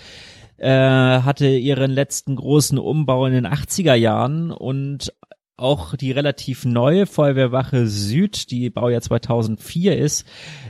äh, 0.58 0.70
hatte 0.70 1.48
ihren 1.48 1.92
letzten 1.92 2.36
großen 2.36 2.78
Umbau 2.78 3.26
in 3.26 3.34
den 3.34 3.48
80er 3.48 3.96
Jahren 3.96 4.52
und 4.52 5.14
auch 5.60 5.96
die 5.96 6.12
relativ 6.12 6.66
neue 6.66 7.06
Feuerwehrwache 7.06 7.88
Süd, 7.88 8.52
die 8.52 8.70
Baujahr 8.70 9.02
2004 9.02 9.98
ist, 9.98 10.26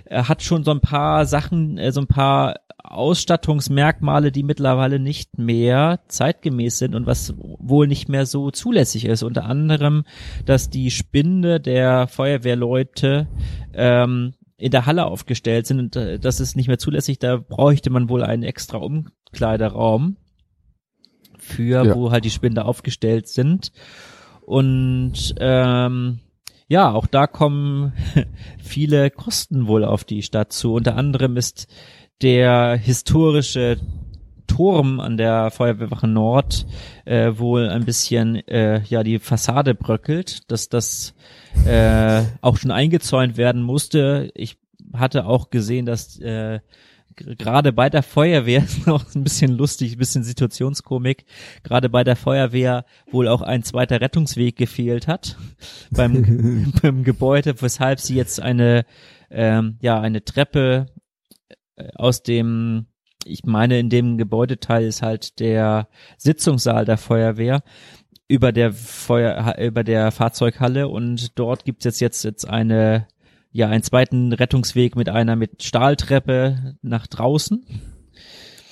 äh, 0.06 0.23
hat 0.23 0.43
schon 0.43 0.63
so 0.63 0.71
ein 0.71 0.82
paar 0.82 1.25
Sachen, 1.25 1.78
äh, 1.78 1.91
so 1.91 2.02
ein 2.02 2.08
paar 2.08 2.56
Ausstattungsmerkmale, 2.84 4.32
die 4.32 4.43
mittlerweile 4.43 4.99
nicht 4.99 5.38
mehr 5.38 5.99
zeitgemäß 6.08 6.80
sind 6.80 6.95
und 6.95 7.06
was 7.06 7.34
wohl 7.38 7.88
nicht 7.88 8.10
mehr 8.10 8.25
so 8.25 8.52
zulässig 8.52 9.06
ist. 9.06 9.21
Unter 9.21 9.45
anderem, 9.45 10.06
dass 10.45 10.69
die 10.69 10.89
Spinde 10.89 11.60
der 11.60 12.08
Feuerwehrleute 12.08 13.28
ähm, 13.73 14.34
in 14.58 14.71
der 14.71 14.86
Halle 14.86 15.06
aufgestellt 15.06 15.67
sind 15.67 15.80
und 15.80 15.95
äh, 15.95 16.19
das 16.19 16.39
ist 16.39 16.56
nicht 16.56 16.67
mehr 16.67 16.80
zulässig. 16.80 17.19
Da 17.19 17.38
bräuchte 17.38 17.89
man 17.89 18.10
wohl 18.10 18.23
einen 18.23 18.43
extra 18.43 18.78
Umkleideraum 18.78 20.17
für, 21.38 21.86
ja. 21.86 21.95
wo 21.95 22.12
halt 22.12 22.25
die 22.25 22.30
Spinde 22.30 22.65
aufgestellt 22.65 23.28
sind. 23.28 23.71
Und 24.49 25.35
ähm, 25.39 26.21
ja, 26.67 26.91
auch 26.91 27.05
da 27.05 27.27
kommen 27.27 27.93
viele 28.57 29.12
Kosten 29.12 29.67
wohl 29.67 29.85
auf 29.85 30.05
die 30.05 30.23
Stadt 30.23 30.51
zu. 30.51 30.73
Unter 30.73 30.95
anderem 30.95 31.38
ist 31.38 31.67
der 32.23 32.75
historische 32.75 33.77
Turm 34.47 34.99
an 34.99 35.17
der 35.17 35.51
Feuerwehrwache 35.51 36.07
Nord 36.07 36.65
äh, 37.05 37.33
wohl 37.38 37.69
ein 37.69 37.85
bisschen 37.85 38.38
äh, 38.47 38.81
ja 38.85 39.03
die 39.03 39.19
Fassade 39.19 39.75
bröckelt, 39.75 40.51
dass 40.51 40.67
das 40.67 41.13
äh, 41.67 42.23
auch 42.41 42.57
schon 42.57 42.71
eingezäunt 42.71 43.38
werden 43.38 43.62
musste. 43.62 44.31
Ich 44.33 44.57
hatte 44.93 45.27
auch 45.27 45.51
gesehen, 45.51 45.85
dass 45.85 46.19
äh, 46.21 46.59
gerade 47.38 47.73
bei 47.73 47.89
der 47.89 48.03
Feuerwehr 48.03 48.63
ist 48.63 48.88
noch 48.88 49.13
ein 49.15 49.23
bisschen 49.23 49.58
lustig, 49.58 49.93
ein 49.93 49.97
bisschen 49.97 50.23
Situationskomik. 50.23 51.25
Gerade 51.63 51.89
bei 51.89 52.03
der 52.03 52.15
Feuerwehr 52.15 52.86
wohl 53.12 53.27
auch 53.27 53.41
ein 53.41 53.63
zweiter 53.63 54.01
Rettungsweg 54.01 54.55
gefehlt 54.55 55.08
hat 55.08 55.38
beim, 55.91 56.73
beim 56.82 57.03
Gebäude, 57.03 57.62
weshalb 57.62 57.99
sie 57.99 58.15
jetzt 58.15 58.41
eine 58.41 58.86
ähm, 59.32 59.77
ja 59.82 59.99
eine 59.99 60.23
Treppe 60.23 60.88
äh, 61.75 61.89
aus 61.95 62.23
dem 62.23 62.88
ich 63.25 63.43
meine, 63.43 63.79
in 63.79 63.89
dem 63.89 64.17
Gebäudeteil 64.17 64.86
ist 64.86 65.01
halt 65.01 65.39
der 65.39 65.89
Sitzungssaal 66.17 66.86
der 66.86 66.97
Feuerwehr 66.97 67.62
über 68.29 68.51
der 68.51 68.71
Feuer, 68.71 69.58
über 69.60 69.84
der 69.84 70.12
Fahrzeughalle 70.12 70.88
und 70.88 71.38
dort 71.38 71.65
gibt 71.65 71.86
es 71.86 71.99
jetzt, 71.99 72.23
jetzt 72.23 72.47
eine 72.47 73.08
ja 73.51 73.67
einen 73.67 73.83
zweiten 73.83 74.33
Rettungsweg 74.33 74.95
mit 74.95 75.09
einer 75.09 75.35
mit 75.35 75.63
Stahltreppe 75.63 76.75
nach 76.81 77.07
draußen, 77.07 77.65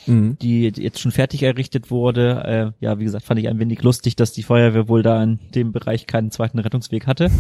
mhm. 0.06 0.38
die 0.40 0.64
jetzt 0.64 1.00
schon 1.00 1.12
fertig 1.12 1.44
errichtet 1.44 1.90
wurde. 1.92 2.74
Äh, 2.80 2.86
ja, 2.86 3.00
wie 3.00 3.06
gesagt, 3.06 3.26
fand 3.26 3.40
ich 3.40 3.48
ein 3.48 3.60
wenig 3.60 3.82
lustig, 3.82 4.16
dass 4.16 4.32
die 4.32 4.44
Feuerwehr 4.44 4.88
wohl 4.88 5.04
da 5.04 5.22
in 5.22 5.40
dem 5.56 5.72
Bereich 5.72 6.08
keinen 6.08 6.32
zweiten 6.32 6.60
Rettungsweg 6.60 7.08
hatte. 7.08 7.32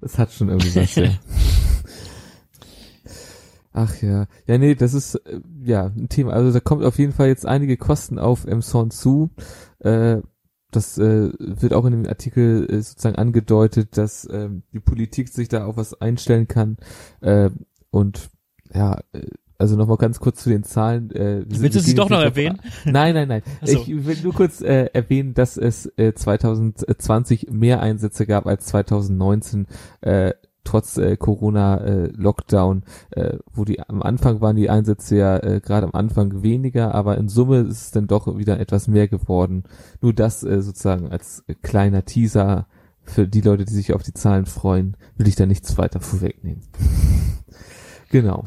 Das 0.00 0.18
hat 0.18 0.32
schon 0.32 0.48
irgendwie 0.48 0.74
was, 0.74 0.94
ja. 0.96 1.10
Ach 3.74 4.02
ja, 4.02 4.26
ja 4.46 4.58
nee, 4.58 4.74
das 4.74 4.92
ist 4.92 5.14
äh, 5.14 5.40
ja 5.64 5.86
ein 5.86 6.08
Thema. 6.08 6.32
Also 6.32 6.52
da 6.52 6.60
kommt 6.60 6.84
auf 6.84 6.98
jeden 6.98 7.12
Fall 7.12 7.28
jetzt 7.28 7.46
einige 7.46 7.76
Kosten 7.78 8.18
auf 8.18 8.44
Emson 8.44 8.90
zu. 8.90 9.30
Äh, 9.78 10.18
das 10.72 10.98
äh, 10.98 11.30
wird 11.38 11.72
auch 11.74 11.84
in 11.84 11.92
dem 11.92 12.06
Artikel 12.06 12.66
äh, 12.68 12.82
sozusagen 12.82 13.16
angedeutet, 13.16 13.96
dass 13.96 14.24
äh, 14.24 14.48
die 14.72 14.80
Politik 14.80 15.28
sich 15.28 15.48
da 15.48 15.66
auf 15.66 15.76
was 15.76 16.00
einstellen 16.00 16.48
kann. 16.48 16.78
Äh, 17.20 17.50
und 17.90 18.30
ja, 18.74 18.98
äh, 19.12 19.26
also 19.58 19.76
nochmal 19.76 19.96
ganz 19.96 20.18
kurz 20.18 20.42
zu 20.42 20.48
den 20.48 20.64
Zahlen. 20.64 21.12
Äh, 21.12 21.44
Willst 21.46 21.76
du 21.76 21.80
sie 21.80 21.94
doch 21.94 22.10
noch 22.10 22.20
erwähnen? 22.20 22.60
Nein, 22.84 23.14
nein, 23.14 23.28
nein. 23.28 23.42
So. 23.62 23.78
Ich 23.78 24.06
will 24.06 24.16
nur 24.24 24.34
kurz 24.34 24.60
äh, 24.60 24.86
erwähnen, 24.92 25.34
dass 25.34 25.56
es 25.56 25.86
äh, 25.96 26.14
2020 26.14 27.50
mehr 27.50 27.80
Einsätze 27.80 28.26
gab 28.26 28.46
als 28.46 28.66
2019. 28.66 29.68
Äh, 30.00 30.32
trotz 30.64 30.96
äh, 30.96 31.16
Corona-Lockdown, 31.16 32.82
äh, 33.10 33.20
äh, 33.20 33.38
wo 33.52 33.64
die 33.64 33.80
am 33.80 34.02
Anfang 34.02 34.40
waren 34.40 34.56
die 34.56 34.70
Einsätze 34.70 35.16
ja 35.16 35.36
äh, 35.38 35.60
gerade 35.60 35.86
am 35.86 35.94
Anfang 35.94 36.42
weniger, 36.42 36.94
aber 36.94 37.18
in 37.18 37.28
Summe 37.28 37.58
ist 37.58 37.80
es 37.80 37.90
dann 37.90 38.06
doch 38.06 38.38
wieder 38.38 38.60
etwas 38.60 38.88
mehr 38.88 39.08
geworden. 39.08 39.64
Nur 40.00 40.12
das 40.12 40.42
äh, 40.42 40.62
sozusagen 40.62 41.10
als 41.10 41.44
kleiner 41.62 42.04
Teaser 42.04 42.66
für 43.04 43.26
die 43.26 43.40
Leute, 43.40 43.64
die 43.64 43.74
sich 43.74 43.92
auf 43.92 44.02
die 44.02 44.14
Zahlen 44.14 44.46
freuen, 44.46 44.96
will 45.16 45.28
ich 45.28 45.36
da 45.36 45.46
nichts 45.46 45.76
weiter 45.76 46.00
vorwegnehmen. 46.00 46.62
genau. 48.10 48.44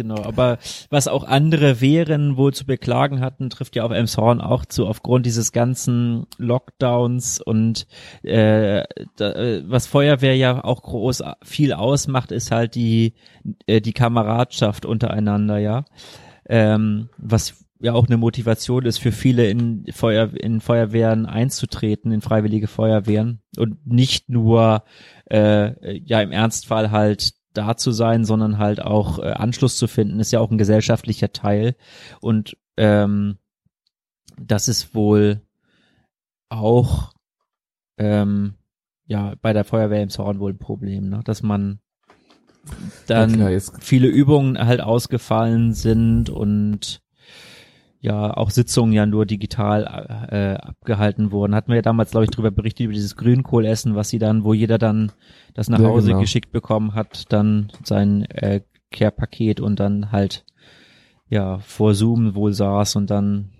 Genau, 0.00 0.24
aber 0.24 0.56
was 0.88 1.08
auch 1.08 1.24
andere 1.24 1.82
Wehren 1.82 2.38
wohl 2.38 2.54
zu 2.54 2.64
beklagen 2.64 3.20
hatten, 3.20 3.50
trifft 3.50 3.76
ja 3.76 3.84
auf 3.84 3.92
Elmshorn 3.92 4.40
auch 4.40 4.64
zu, 4.64 4.86
aufgrund 4.86 5.26
dieses 5.26 5.52
ganzen 5.52 6.24
Lockdowns 6.38 7.38
und 7.38 7.86
äh, 8.22 8.84
da, 9.16 9.32
äh, 9.32 9.62
was 9.66 9.86
Feuerwehr 9.86 10.34
ja 10.38 10.64
auch 10.64 10.80
groß 10.84 11.22
viel 11.42 11.74
ausmacht, 11.74 12.32
ist 12.32 12.50
halt 12.50 12.76
die, 12.76 13.12
äh, 13.66 13.82
die 13.82 13.92
Kameradschaft 13.92 14.86
untereinander, 14.86 15.58
ja. 15.58 15.84
Ähm, 16.48 17.10
was 17.18 17.66
ja 17.78 17.92
auch 17.92 18.06
eine 18.06 18.16
Motivation 18.16 18.86
ist 18.86 19.00
für 19.00 19.12
viele 19.12 19.50
in 19.50 19.84
Feuer 19.92 20.30
in 20.32 20.62
Feuerwehren 20.62 21.26
einzutreten, 21.26 22.10
in 22.10 22.22
freiwillige 22.22 22.68
Feuerwehren 22.68 23.42
und 23.58 23.86
nicht 23.86 24.30
nur 24.30 24.82
äh, 25.30 25.98
ja 25.98 26.22
im 26.22 26.32
Ernstfall 26.32 26.90
halt 26.90 27.34
da 27.52 27.76
zu 27.76 27.90
sein, 27.90 28.24
sondern 28.24 28.58
halt 28.58 28.80
auch 28.82 29.18
äh, 29.18 29.32
Anschluss 29.32 29.76
zu 29.76 29.88
finden, 29.88 30.20
ist 30.20 30.32
ja 30.32 30.40
auch 30.40 30.50
ein 30.50 30.58
gesellschaftlicher 30.58 31.32
Teil. 31.32 31.76
Und 32.20 32.56
ähm, 32.76 33.38
das 34.38 34.68
ist 34.68 34.94
wohl 34.94 35.42
auch 36.48 37.12
ähm, 37.98 38.54
ja 39.06 39.34
bei 39.42 39.52
der 39.52 39.64
Feuerwehr 39.64 40.02
im 40.02 40.10
Zorn 40.10 40.38
wohl 40.40 40.52
ein 40.52 40.58
Problem, 40.58 41.08
ne? 41.08 41.20
dass 41.24 41.42
man 41.42 41.80
dann 43.06 43.38
Ja, 43.38 43.48
klar, 43.58 43.80
viele 43.80 44.08
Übungen 44.08 44.58
halt 44.58 44.80
ausgefallen 44.80 45.72
sind 45.72 46.30
und 46.30 47.02
ja 48.00 48.34
auch 48.36 48.50
Sitzungen 48.50 48.92
ja 48.92 49.04
nur 49.06 49.26
digital 49.26 49.84
äh, 50.30 50.54
abgehalten 50.66 51.32
wurden. 51.32 51.54
Hatten 51.54 51.68
wir 51.68 51.76
ja 51.76 51.82
damals, 51.82 52.10
glaube 52.12 52.24
ich, 52.24 52.30
darüber 52.30 52.50
berichtet, 52.50 52.84
über 52.84 52.94
dieses 52.94 53.16
Grünkohlessen, 53.16 53.94
was 53.94 54.08
sie 54.08 54.18
dann, 54.18 54.42
wo 54.44 54.54
jeder 54.54 54.78
dann 54.78 55.12
das 55.54 55.68
nach 55.68 55.80
Ja, 55.80 55.86
Hause 55.88 56.08
genau. 56.08 56.20
geschickt 56.20 56.50
bekommen 56.52 56.94
hat, 56.94 57.30
dann 57.32 57.70
sein 57.84 58.24
äh, 58.24 58.62
Care-Paket 58.90 59.60
und 59.60 59.78
dann 59.80 60.12
halt 60.12 60.44
ja 61.28 61.58
vor 61.58 61.94
Zoom 61.94 62.34
wohl 62.34 62.52
saß 62.54 62.96
und 62.96 63.10
dann 63.10 63.50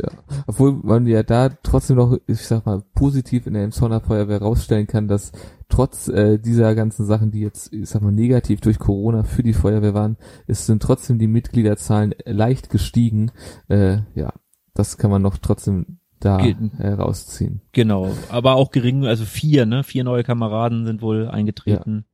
Ja, 0.00 0.08
obwohl 0.46 0.72
man 0.82 1.06
ja 1.06 1.22
da 1.22 1.48
trotzdem 1.48 1.96
noch, 1.96 2.16
ich 2.26 2.46
sag 2.46 2.66
mal, 2.66 2.82
positiv 2.94 3.46
in 3.46 3.54
der 3.54 3.64
Emsonner 3.64 4.00
Feuerwehr 4.00 4.40
rausstellen 4.40 4.86
kann, 4.86 5.08
dass 5.08 5.32
trotz 5.68 6.08
äh, 6.08 6.38
dieser 6.38 6.74
ganzen 6.74 7.06
Sachen, 7.06 7.30
die 7.30 7.40
jetzt, 7.40 7.72
ich 7.72 7.88
sag 7.88 8.02
mal, 8.02 8.12
negativ 8.12 8.60
durch 8.60 8.78
Corona 8.78 9.22
für 9.22 9.42
die 9.42 9.52
Feuerwehr 9.52 9.94
waren, 9.94 10.16
es 10.46 10.66
sind 10.66 10.82
trotzdem 10.82 11.18
die 11.18 11.26
Mitgliederzahlen 11.26 12.14
leicht 12.24 12.70
gestiegen. 12.70 13.30
Äh, 13.68 13.98
ja, 14.14 14.32
das 14.74 14.96
kann 14.96 15.10
man 15.10 15.22
noch 15.22 15.38
trotzdem 15.38 15.98
da 16.20 16.40
herausziehen. 16.78 17.60
genau, 17.70 18.10
aber 18.28 18.56
auch 18.56 18.72
gering, 18.72 19.04
also 19.04 19.24
vier, 19.24 19.66
ne, 19.66 19.84
vier 19.84 20.02
neue 20.02 20.24
Kameraden 20.24 20.84
sind 20.84 21.00
wohl 21.00 21.28
eingetreten. 21.28 22.06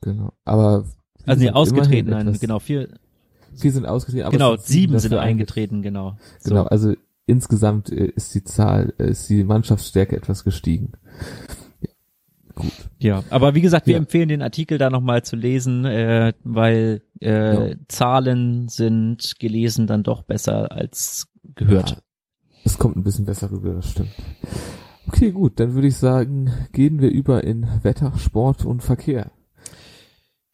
Genau. 0.00 0.32
Aber 0.44 0.86
Also 1.26 1.42
nee, 1.44 1.50
ausgetreten, 1.50 2.10
nein, 2.10 2.38
genau, 2.40 2.60
vier, 2.60 2.88
Vier 3.54 3.72
sind 3.72 3.86
ausgetreten, 3.86 4.24
aber 4.26 4.32
genau, 4.32 4.56
sieben 4.56 4.98
sind 4.98 5.12
dafür 5.12 5.22
eingetreten, 5.22 5.82
genau. 5.82 6.16
So. 6.40 6.50
Genau, 6.50 6.64
also 6.64 6.94
insgesamt 7.26 7.90
äh, 7.90 8.06
ist 8.06 8.34
die 8.34 8.44
Zahl, 8.44 8.94
äh, 8.98 9.10
ist 9.10 9.28
die 9.28 9.44
Mannschaftsstärke 9.44 10.16
etwas 10.16 10.44
gestiegen. 10.44 10.92
Ja, 12.56 12.62
gut. 12.62 12.72
Ja, 12.98 13.24
aber 13.30 13.54
wie 13.54 13.60
gesagt, 13.60 13.86
wir 13.86 13.92
Ja. 13.94 13.98
empfehlen 13.98 14.28
den 14.28 14.42
Artikel 14.42 14.78
da 14.78 14.90
nochmal 14.90 15.22
zu 15.22 15.36
lesen, 15.36 15.84
äh, 15.84 16.32
weil 16.44 17.02
äh, 17.20 17.70
Ja. 17.70 17.74
Zahlen 17.88 18.68
sind 18.68 19.34
gelesen 19.38 19.86
dann 19.86 20.02
doch 20.02 20.22
besser 20.22 20.72
als 20.72 21.28
gehört. 21.54 21.90
Ja, 21.90 21.96
es 22.64 22.78
kommt 22.78 22.96
ein 22.96 23.04
bisschen 23.04 23.24
besser 23.24 23.50
rüber, 23.50 23.74
das 23.74 23.90
stimmt. 23.90 24.10
Okay, 25.08 25.32
gut, 25.32 25.58
dann 25.58 25.74
würde 25.74 25.88
ich 25.88 25.96
sagen, 25.96 26.52
gehen 26.72 27.00
wir 27.00 27.10
über 27.10 27.42
in 27.44 27.66
Wetter, 27.82 28.12
Sport 28.18 28.64
und 28.64 28.82
Verkehr. 28.82 29.32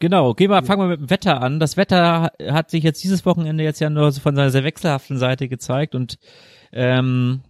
Genau, 0.00 0.32
gehen 0.34 0.50
wir, 0.50 0.62
fangen 0.62 0.82
wir 0.82 0.88
mit 0.88 1.00
dem 1.00 1.10
Wetter 1.10 1.42
an. 1.42 1.58
Das 1.58 1.76
Wetter 1.76 2.30
hat 2.48 2.70
sich 2.70 2.84
jetzt 2.84 3.02
dieses 3.02 3.26
Wochenende 3.26 3.64
jetzt 3.64 3.80
ja 3.80 3.90
nur 3.90 4.12
so 4.12 4.20
von 4.20 4.36
seiner 4.36 4.50
sehr 4.50 4.62
wechselhaften 4.64 5.18
Seite 5.18 5.48
gezeigt 5.48 5.94
und 5.96 6.18
ähm, 6.72 7.40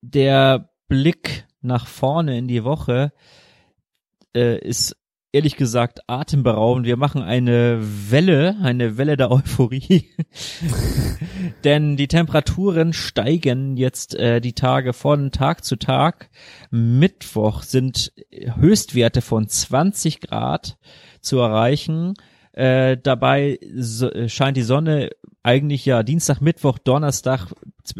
der 0.00 0.70
Blick 0.88 1.46
nach 1.62 1.86
vorne 1.86 2.38
in 2.38 2.48
die 2.48 2.64
Woche 2.64 3.12
äh, 4.34 4.58
ist 4.58 4.96
ehrlich 5.32 5.56
gesagt 5.56 6.00
atemberaubend. 6.08 6.86
Wir 6.86 6.96
machen 6.96 7.22
eine 7.22 7.78
Welle, 7.80 8.56
eine 8.62 8.96
Welle 8.96 9.16
der 9.16 9.30
Euphorie. 9.30 10.08
Denn 11.64 11.96
die 11.96 12.08
Temperaturen 12.08 12.92
steigen 12.92 13.76
jetzt 13.76 14.14
äh, 14.14 14.40
die 14.40 14.54
Tage 14.54 14.92
von 14.92 15.30
Tag 15.30 15.64
zu 15.64 15.76
Tag. 15.76 16.30
Mittwoch 16.70 17.62
sind 17.62 18.12
Höchstwerte 18.32 19.22
von 19.22 19.46
20 19.46 20.20
Grad 20.20 20.78
zu 21.20 21.38
erreichen. 21.38 22.14
Äh, 22.52 22.96
dabei 23.02 23.58
so, 23.76 24.10
äh, 24.10 24.28
scheint 24.28 24.56
die 24.56 24.62
Sonne 24.62 25.10
eigentlich 25.42 25.86
ja 25.86 26.02
Dienstag, 26.02 26.40
Mittwoch, 26.40 26.78
Donnerstag 26.78 27.46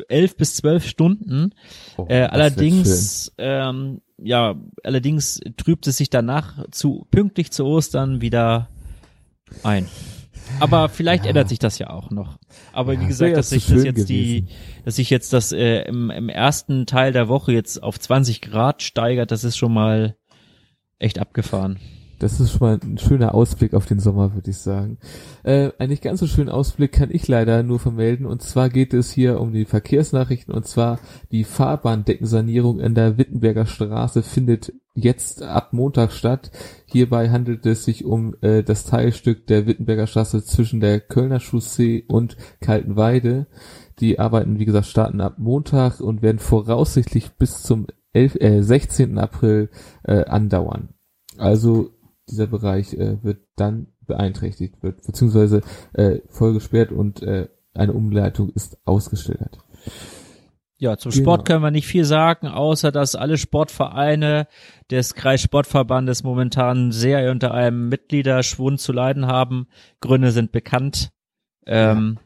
11 0.08 0.36
bis 0.36 0.56
12 0.56 0.86
Stunden. 0.86 1.54
Oh, 1.96 2.06
Äh, 2.08 2.22
allerdings, 2.24 3.32
ähm, 3.38 4.00
ja, 4.18 4.56
allerdings 4.84 5.40
trübt 5.56 5.86
es 5.86 5.96
sich 5.96 6.10
danach 6.10 6.64
zu 6.70 7.06
pünktlich 7.10 7.50
zu 7.52 7.64
Ostern 7.64 8.20
wieder 8.20 8.68
ein. 9.62 9.86
Aber 10.58 10.88
vielleicht 10.88 11.24
Ja. 11.24 11.30
ändert 11.30 11.48
sich 11.48 11.58
das 11.58 11.78
ja 11.78 11.90
auch 11.90 12.10
noch. 12.10 12.38
Aber 12.72 12.92
Ja, 12.94 13.00
wie 13.00 13.04
es 13.04 13.08
gesagt, 13.08 13.36
dass 13.36 13.50
sich 13.50 13.66
das 13.66 13.84
jetzt 13.84 14.08
die, 14.08 14.46
dass 14.84 14.96
sich 14.96 15.08
jetzt 15.10 15.32
das 15.32 15.52
äh, 15.52 15.82
im, 15.82 16.10
im 16.10 16.28
ersten 16.28 16.86
Teil 16.86 17.12
der 17.12 17.28
Woche 17.28 17.52
jetzt 17.52 17.82
auf 17.82 17.98
20 17.98 18.40
Grad 18.42 18.82
steigert, 18.82 19.30
das 19.30 19.44
ist 19.44 19.56
schon 19.56 19.72
mal 19.72 20.16
echt 20.98 21.18
abgefahren. 21.18 21.78
Das 22.20 22.38
ist 22.38 22.52
schon 22.52 22.60
mal 22.60 22.78
ein 22.82 22.98
schöner 22.98 23.34
Ausblick 23.34 23.72
auf 23.72 23.86
den 23.86 23.98
Sommer, 23.98 24.34
würde 24.34 24.50
ich 24.50 24.58
sagen. 24.58 24.98
Äh, 25.42 25.70
einen 25.78 25.88
nicht 25.88 26.02
ganz 26.02 26.20
so 26.20 26.26
schönen 26.26 26.50
Ausblick 26.50 26.92
kann 26.92 27.08
ich 27.10 27.26
leider 27.26 27.62
nur 27.62 27.78
vermelden. 27.78 28.26
Und 28.26 28.42
zwar 28.42 28.68
geht 28.68 28.92
es 28.92 29.10
hier 29.10 29.40
um 29.40 29.54
die 29.54 29.64
Verkehrsnachrichten. 29.64 30.52
Und 30.52 30.68
zwar 30.68 30.98
die 31.32 31.44
Fahrbahndeckensanierung 31.44 32.78
in 32.78 32.94
der 32.94 33.16
Wittenberger 33.16 33.64
Straße 33.64 34.22
findet 34.22 34.74
jetzt 34.94 35.42
ab 35.42 35.72
Montag 35.72 36.12
statt. 36.12 36.50
Hierbei 36.84 37.30
handelt 37.30 37.64
es 37.64 37.86
sich 37.86 38.04
um 38.04 38.36
äh, 38.42 38.62
das 38.62 38.84
Teilstück 38.84 39.46
der 39.46 39.66
Wittenberger 39.66 40.06
Straße 40.06 40.44
zwischen 40.44 40.80
der 40.80 41.00
Kölner 41.00 41.40
Chaussee 41.40 42.04
und 42.06 42.36
Kaltenweide. 42.60 43.46
Die 43.98 44.18
Arbeiten, 44.18 44.58
wie 44.58 44.66
gesagt, 44.66 44.86
starten 44.86 45.22
ab 45.22 45.38
Montag 45.38 46.00
und 46.00 46.20
werden 46.20 46.38
voraussichtlich 46.38 47.30
bis 47.38 47.62
zum 47.62 47.86
11, 48.12 48.34
äh, 48.42 48.62
16. 48.62 49.16
April 49.16 49.70
äh, 50.04 50.24
andauern. 50.26 50.90
Also 51.38 51.92
dieser 52.30 52.46
Bereich 52.46 52.94
äh, 52.94 53.22
wird 53.22 53.40
dann 53.56 53.88
beeinträchtigt, 54.06 54.82
wird 54.82 55.06
beziehungsweise 55.06 55.62
äh, 55.92 56.20
voll 56.28 56.54
gesperrt 56.54 56.92
und 56.92 57.22
äh, 57.22 57.48
eine 57.74 57.92
Umleitung 57.92 58.50
ist 58.50 58.78
ausgeschildert. 58.84 59.58
Ja, 60.78 60.96
zum 60.96 61.12
Genau. 61.12 61.22
Sport 61.22 61.46
können 61.46 61.62
wir 61.62 61.70
nicht 61.70 61.86
viel 61.86 62.06
sagen, 62.06 62.48
außer 62.48 62.90
dass 62.90 63.14
alle 63.14 63.36
Sportvereine 63.36 64.48
des 64.90 65.14
Kreissportverbandes 65.14 66.22
momentan 66.22 66.90
sehr 66.90 67.30
unter 67.30 67.52
einem 67.52 67.90
Mitgliederschwund 67.90 68.80
zu 68.80 68.92
leiden 68.92 69.26
haben. 69.26 69.68
Gründe 70.00 70.32
sind 70.32 70.52
bekannt. 70.52 71.10
Ähm, 71.66 72.18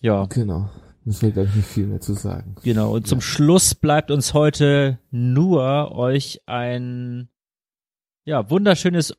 ja. 0.00 0.24
Genau. 0.24 0.70
Müssen 1.04 1.22
wir, 1.22 1.32
glaube 1.32 1.48
ich, 1.50 1.56
nicht 1.56 1.68
viel 1.68 1.86
mehr 1.86 2.00
zu 2.00 2.14
sagen. 2.14 2.56
Genau, 2.62 2.94
und 2.94 3.06
zum 3.06 3.20
Schluss 3.20 3.74
bleibt 3.74 4.10
uns 4.10 4.34
heute 4.34 4.98
nur 5.10 5.92
euch 5.92 6.42
ein 6.46 7.28
ja, 8.24 8.50
wunderschönes 8.50 9.16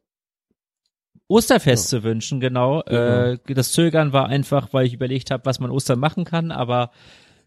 Osterfest 1.29 1.87
zu 1.89 2.03
wünschen, 2.03 2.39
genau. 2.41 2.81
Genau. 2.85 2.99
Äh, 2.99 3.37
das 3.53 3.71
Zögern 3.71 4.11
war 4.11 4.27
einfach, 4.27 4.73
weil 4.73 4.85
ich 4.85 4.93
überlegt 4.93 5.31
habe, 5.31 5.45
was 5.45 5.59
man 5.61 5.71
Ostern 5.71 5.99
machen 5.99 6.25
kann, 6.25 6.51
aber 6.51 6.91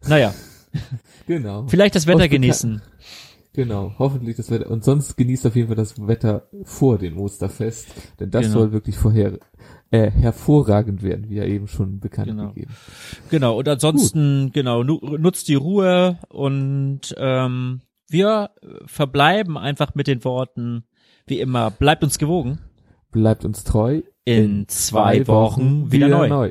naja, 0.08 0.32
Genau. 1.26 1.66
vielleicht 1.68 1.94
das 1.94 2.06
Wetter 2.06 2.28
genießen. 2.28 2.80
Genau, 3.54 3.92
hoffentlich 3.98 4.36
das 4.36 4.50
Wetter. 4.50 4.70
Und 4.70 4.82
sonst 4.82 5.16
genießt 5.16 5.46
auf 5.46 5.54
jeden 5.56 5.68
Fall 5.68 5.76
das 5.76 5.94
Wetter 6.06 6.48
vor 6.64 6.96
dem 6.96 7.18
Osterfest, 7.18 7.88
denn 8.18 8.30
das 8.30 8.46
Genau. 8.46 8.60
soll 8.60 8.72
wirklich 8.72 8.96
vorher 8.96 9.38
äh, 9.90 10.10
hervorragend 10.10 11.02
werden, 11.02 11.28
wie 11.28 11.34
ja 11.34 11.44
eben 11.44 11.68
schon 11.68 12.00
bekannt 12.00 12.28
Genau. 12.28 12.48
gegeben. 12.48 12.72
Genau, 13.28 13.58
und 13.58 13.68
ansonsten, 13.68 14.52
genau, 14.52 14.82
nu 14.84 14.98
nutzt 15.18 15.48
die 15.48 15.54
Ruhe 15.54 16.18
und 16.30 17.14
ähm, 17.18 17.82
wir 18.08 18.50
verbleiben 18.86 19.58
einfach 19.58 19.94
mit 19.94 20.06
den 20.06 20.24
Worten, 20.24 20.84
wie 21.26 21.40
immer, 21.40 21.70
bleibt 21.70 22.02
uns 22.04 22.18
gewogen. 22.18 22.58
Bleibt 23.12 23.44
uns 23.44 23.62
treu. 23.62 24.02
In 24.24 24.66
zwei 24.68 25.26
Wochen 25.26 25.92
wieder 25.92 26.26
neu. 26.28 26.50